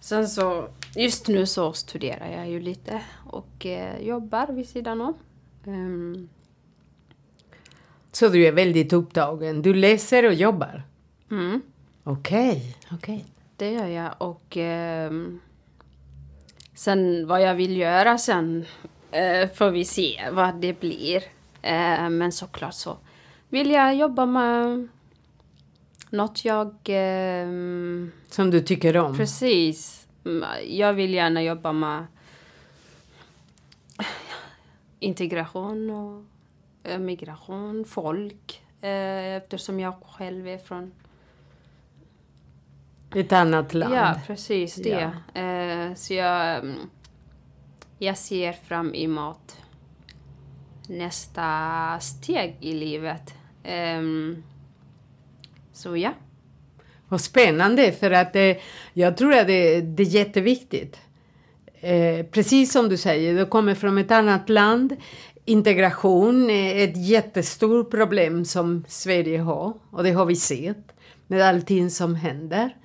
sen 0.00 0.28
så... 0.28 0.68
Just 0.96 1.28
nu 1.28 1.46
så 1.46 1.72
studerar 1.72 2.30
jag 2.30 2.50
ju 2.50 2.60
lite 2.60 3.02
och 3.26 3.66
eh, 3.66 4.00
jobbar 4.00 4.46
vid 4.46 4.68
sidan 4.68 5.00
om. 5.00 5.14
Ehm, 5.66 6.28
Så 8.12 8.28
du 8.28 8.46
är 8.46 8.52
väldigt 8.52 8.92
upptagen. 8.92 9.62
Du 9.62 9.74
läser 9.74 10.26
och 10.26 10.34
jobbar? 10.34 10.82
mm. 11.30 11.60
Okej, 12.04 12.76
okej. 12.92 13.24
Det 13.56 13.70
gör 13.72 13.86
jag 13.86 14.14
och 14.18 14.56
ehm, 14.56 15.40
sen 16.74 17.26
vad 17.26 17.42
jag 17.42 17.54
vill 17.54 17.76
göra 17.76 18.18
sen 18.18 18.64
eh, 19.10 19.48
får 19.50 19.70
vi 19.70 19.84
se 19.84 20.20
vad 20.32 20.54
det 20.60 20.80
blir. 20.80 21.16
Eh, 21.62 22.08
men 22.10 22.32
såklart 22.32 22.74
så 22.74 22.96
vill 23.48 23.70
jag 23.70 23.94
jobba 23.94 24.26
med 24.26 24.88
något 26.10 26.44
jag... 26.44 26.74
ehm, 26.84 28.12
Som 28.28 28.50
du 28.50 28.60
tycker 28.60 28.96
om? 28.96 29.16
precis. 29.16 30.06
Mm, 30.24 30.44
Jag 30.68 30.92
vill 30.94 31.14
gärna 31.14 31.42
jobba 31.42 31.72
med 31.72 32.06
integration 35.00 35.90
och 35.90 36.24
eh, 36.90 36.98
migration, 36.98 37.84
folk. 37.84 38.62
Eh, 38.80 39.36
eftersom 39.36 39.80
jag 39.80 39.94
själv 40.08 40.48
är 40.48 40.58
från 40.58 40.92
Ett 43.14 43.32
annat 43.32 43.74
land? 43.74 43.94
Ja, 43.94 44.14
precis 44.26 44.74
det. 44.74 45.10
Eh, 45.34 45.94
så 45.94 46.14
jag, 46.14 46.58
mm, 46.58 46.78
jag 47.98 48.18
ser 48.18 48.52
fram 48.52 48.94
emot 48.94 49.56
nästa 50.88 51.98
steg 52.00 52.56
i 52.60 52.72
livet. 52.72 53.34
Ehm, 53.64 54.42
så 55.72 55.96
ja. 55.96 56.12
Och 57.08 57.20
spännande 57.20 57.92
för 57.92 58.10
att 58.10 58.36
eh, 58.36 58.56
jag 58.92 59.16
tror 59.16 59.32
att 59.32 59.46
det, 59.46 59.80
det 59.80 60.02
är 60.02 60.06
jätteviktigt. 60.06 61.00
Eh, 61.80 62.26
precis 62.26 62.72
som 62.72 62.88
du 62.88 62.96
säger, 62.96 63.34
du 63.34 63.46
kommer 63.46 63.74
från 63.74 63.98
ett 63.98 64.10
annat 64.10 64.48
land. 64.48 64.96
Integration 65.44 66.50
är 66.50 66.84
ett 66.84 67.08
jättestort 67.08 67.90
problem 67.90 68.44
som 68.44 68.84
Sverige 68.88 69.38
har 69.38 69.72
och 69.90 70.04
det 70.04 70.10
har 70.10 70.26
vi 70.26 70.36
sett 70.36 70.92
med 71.26 71.42
allting 71.42 71.90
som 71.90 72.14
händer. 72.14 72.76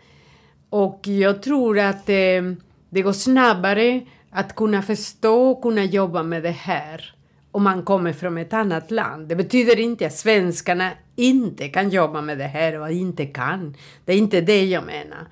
Och 0.69 1.07
jag 1.07 1.43
tror 1.43 1.79
att 1.79 2.09
eh, 2.09 2.41
det 2.89 3.01
går 3.01 3.13
snabbare 3.13 4.01
att 4.29 4.55
kunna 4.55 4.81
förstå 4.81 5.51
och 5.51 5.61
kunna 5.61 5.83
jobba 5.83 6.23
med 6.23 6.43
det 6.43 6.49
här 6.49 7.15
om 7.51 7.63
man 7.63 7.83
kommer 7.83 8.13
från 8.13 8.37
ett 8.37 8.53
annat 8.53 8.91
land. 8.91 9.27
Det 9.27 9.35
betyder 9.35 9.79
inte 9.79 10.07
att 10.07 10.13
svenskarna 10.13 10.91
inte 11.15 11.69
kan 11.69 11.89
jobba 11.89 12.21
med 12.21 12.37
det 12.37 12.47
här 12.47 12.79
och 12.79 12.91
inte 12.91 13.25
kan. 13.25 13.75
Det 14.05 14.13
är 14.13 14.17
inte 14.17 14.41
det 14.41 14.65
jag 14.65 14.85
menar. 14.85 15.27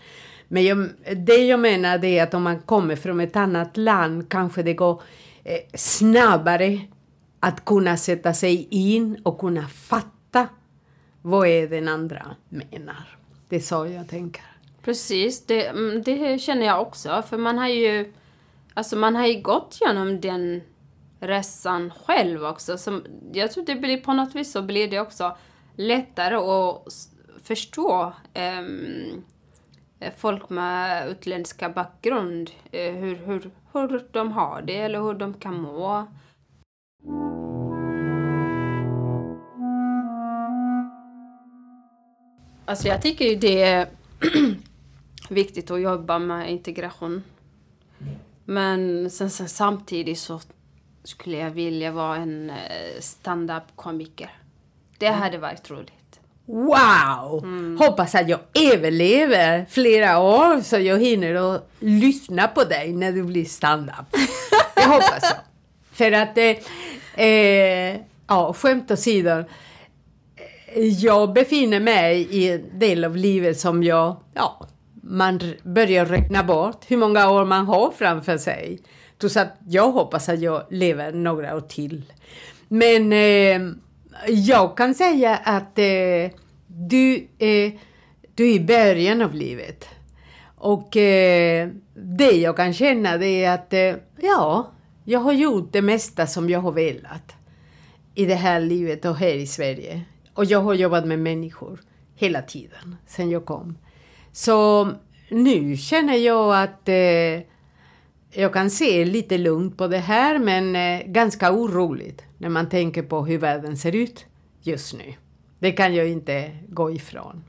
Men 0.47 0.63
jag, 0.63 0.89
det 1.15 1.45
jag 1.45 1.59
menar 1.59 2.05
är 2.05 2.23
att 2.23 2.33
om 2.33 2.43
man 2.43 2.59
kommer 2.59 2.95
från 2.95 3.19
ett 3.19 3.35
annat 3.35 3.77
land 3.77 4.29
kanske 4.29 4.63
det 4.63 4.73
går 4.73 5.01
eh, 5.43 5.59
snabbare 5.73 6.79
att 7.39 7.65
kunna 7.65 7.97
sätta 7.97 8.33
sig 8.33 8.67
in 8.71 9.21
och 9.23 9.39
kunna 9.39 9.67
fatta 9.67 10.47
vad 11.21 11.47
är 11.47 11.67
den 11.67 11.87
andra 11.87 12.35
menar. 12.49 13.17
Det 13.49 13.55
är 13.55 13.59
så 13.59 13.87
jag 13.87 14.07
tänker. 14.07 14.56
Precis, 14.87 15.45
det, 15.45 15.67
mm, 15.67 16.01
det 16.01 16.39
känner 16.41 16.65
jag 16.65 16.81
också. 16.81 17.23
För 17.29 17.37
man 17.37 17.57
har 17.57 17.67
ju, 17.67 18.13
alltså 18.73 18.95
man 18.95 19.15
har 19.15 19.25
ju 19.25 19.41
gått 19.41 19.77
genom 19.81 20.21
den 20.21 20.61
resan 21.19 21.91
själv 22.05 22.45
också. 22.45 22.77
Så 22.77 23.01
jag 23.33 23.51
tror 23.51 23.65
det 23.65 23.75
blir 23.75 23.97
på 23.97 24.13
något 24.13 24.35
vis 24.35 24.51
så 24.51 24.61
blir 24.61 24.91
det 24.91 24.99
också 24.99 25.37
lättare 25.75 26.35
att 26.35 26.83
förstå 27.43 28.13
eh, 28.33 28.63
folk 30.17 30.49
med 30.49 31.09
utländska 31.09 31.69
bakgrund. 31.69 32.49
eh, 32.71 32.93
hur, 32.93 33.15
hur, 33.15 33.51
hur 33.73 34.07
de 34.11 34.31
har 34.31 34.61
det 34.61 34.77
eller 34.77 35.01
hur 35.01 35.13
de 35.13 35.33
kan 35.33 35.61
må. 35.61 36.07
Alltså 42.65 42.87
jag 42.87 43.01
tycker 43.01 43.25
ju 43.25 43.35
det 43.35 43.61
är 43.63 43.87
viktigt 45.31 45.71
att 45.71 45.81
jobba 45.81 46.19
med 46.19 46.51
integration. 46.51 47.23
Men 48.45 49.09
sen, 49.09 49.29
sen 49.29 49.49
samtidigt 49.49 50.19
så 50.19 50.39
skulle 51.03 51.37
jag 51.37 51.51
vilja 51.51 51.91
vara 51.91 52.15
en 52.15 52.49
eh, 52.49 52.99
stand-up-komiker. 52.99 54.29
Det 54.97 55.07
hade 55.07 55.37
varit 55.37 55.71
roligt. 55.71 56.19
Wow! 56.45 57.45
Hoppas 57.79 58.15
att 58.15 58.29
jag 58.29 58.39
överlever 58.53 59.65
flera 59.69 60.19
år 60.19 60.61
så 60.61 60.77
jag 60.77 60.99
hinner 60.99 61.35
att 61.35 61.69
lyssna 61.79 62.47
på 62.47 62.63
dig 62.63 62.93
när 62.93 63.11
du 63.11 63.23
blir 63.23 63.45
stand-up. 63.45 64.15
Det 64.75 64.85
hoppas 64.85 65.23
jag. 65.23 65.37
För 65.91 66.11
att, 66.11 66.37
eh, 66.37 67.25
eh, 67.25 67.99
ja, 68.27 68.53
skämt 68.53 68.91
åsido. 68.91 69.43
Jag 70.75 71.33
befinner 71.33 71.79
mig 71.79 72.27
i 72.31 72.51
en 72.51 72.79
del 72.79 73.03
av 73.03 73.15
livet 73.15 73.59
som 73.59 73.83
jag, 73.83 74.15
ja, 74.33 74.67
man 75.09 75.39
börjar 75.63 76.05
räkna 76.05 76.43
bort 76.43 76.85
hur 76.87 76.97
många 76.97 77.29
år 77.31 77.45
man 77.45 77.65
har 77.65 77.91
framför 77.91 78.37
sig. 78.37 78.79
Så 79.19 79.39
att 79.39 79.57
jag 79.67 79.91
hoppas 79.91 80.29
att 80.29 80.39
jag 80.39 80.63
lever 80.69 81.11
några 81.11 81.55
år 81.55 81.61
till. 81.61 82.13
Men 82.67 83.13
eh, 83.13 83.73
jag 84.27 84.77
kan 84.77 84.95
säga 84.95 85.37
att 85.37 85.79
eh, 85.79 86.31
du, 86.67 87.27
eh, 87.37 87.71
du 88.35 88.49
är 88.49 88.53
i 88.53 88.59
början 88.59 89.21
av 89.21 89.33
livet. 89.33 89.85
Och 90.55 90.97
eh, 90.97 91.69
det 91.93 92.31
jag 92.31 92.55
kan 92.55 92.73
känna 92.73 93.17
det 93.17 93.43
är 93.43 93.53
att 93.53 93.73
eh, 93.73 93.95
ja, 94.21 94.71
jag 95.03 95.19
har 95.19 95.33
gjort 95.33 95.73
det 95.73 95.81
mesta 95.81 96.27
som 96.27 96.49
jag 96.49 96.59
har 96.59 96.71
velat 96.71 97.35
i 98.15 98.25
det 98.25 98.35
här 98.35 98.59
livet 98.59 99.05
och 99.05 99.15
här 99.15 99.33
i 99.35 99.47
Sverige. 99.47 100.01
Och 100.33 100.45
jag 100.45 100.61
har 100.61 100.73
jobbat 100.73 101.07
med 101.07 101.19
människor 101.19 101.79
hela 102.15 102.41
tiden 102.41 102.95
sen 103.07 103.31
jag 103.31 103.45
kom. 103.45 103.77
Så 104.37 104.91
nu 105.29 105.77
känner 105.77 106.15
jag 106.15 106.63
att 106.63 106.89
eh, 106.89 107.41
jag 108.31 108.53
kan 108.53 108.69
se 108.69 109.05
lite 109.05 109.37
lugnt 109.37 109.77
på 109.77 109.87
det 109.87 109.97
här 109.97 110.39
men 110.39 110.75
eh, 110.75 111.07
ganska 111.07 111.51
oroligt 111.51 112.23
när 112.37 112.49
man 112.49 112.69
tänker 112.69 113.03
på 113.03 113.25
hur 113.25 113.37
världen 113.37 113.77
ser 113.77 113.95
ut 113.95 114.25
just 114.61 114.93
nu. 114.93 115.13
Det 115.59 115.71
kan 115.71 115.95
jag 115.95 116.09
inte 116.09 116.51
gå 116.69 116.91
ifrån. 116.91 117.43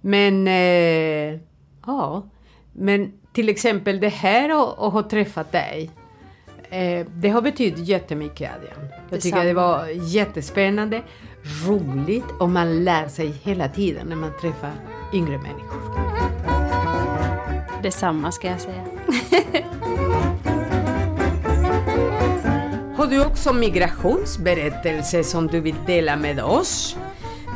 Men 0.00 0.48
eh, 0.48 1.40
ja, 1.86 2.30
men 2.72 3.12
till 3.32 3.48
exempel 3.48 4.00
det 4.00 4.08
här 4.08 4.56
och, 4.56 4.78
och 4.78 4.92
ha 4.92 5.02
träffat 5.02 5.52
dig. 5.52 5.90
Eh, 6.70 7.06
det 7.14 7.28
har 7.28 7.42
betytt 7.42 7.78
jättemycket 7.78 8.50
Adrian. 8.56 8.88
Jag 9.10 9.20
tycker 9.20 9.36
Detsamma. 9.36 9.44
det 9.44 9.54
var 9.54 9.86
jättespännande, 9.86 11.02
roligt 11.66 12.24
och 12.38 12.48
man 12.48 12.84
lär 12.84 13.08
sig 13.08 13.34
hela 13.42 13.68
tiden 13.68 14.06
när 14.06 14.16
man 14.16 14.32
träffar 14.40 14.72
yngre 15.12 15.38
människor. 15.38 15.82
Detsamma 17.82 18.32
ska 18.32 18.46
jag 18.46 18.60
säga. 18.60 18.84
Har 22.96 23.06
du 23.06 23.24
också 23.24 23.52
migrationsberättelse 23.52 25.24
som 25.24 25.46
du 25.46 25.60
vill 25.60 25.76
dela 25.86 26.16
med 26.16 26.40
oss? 26.40 26.96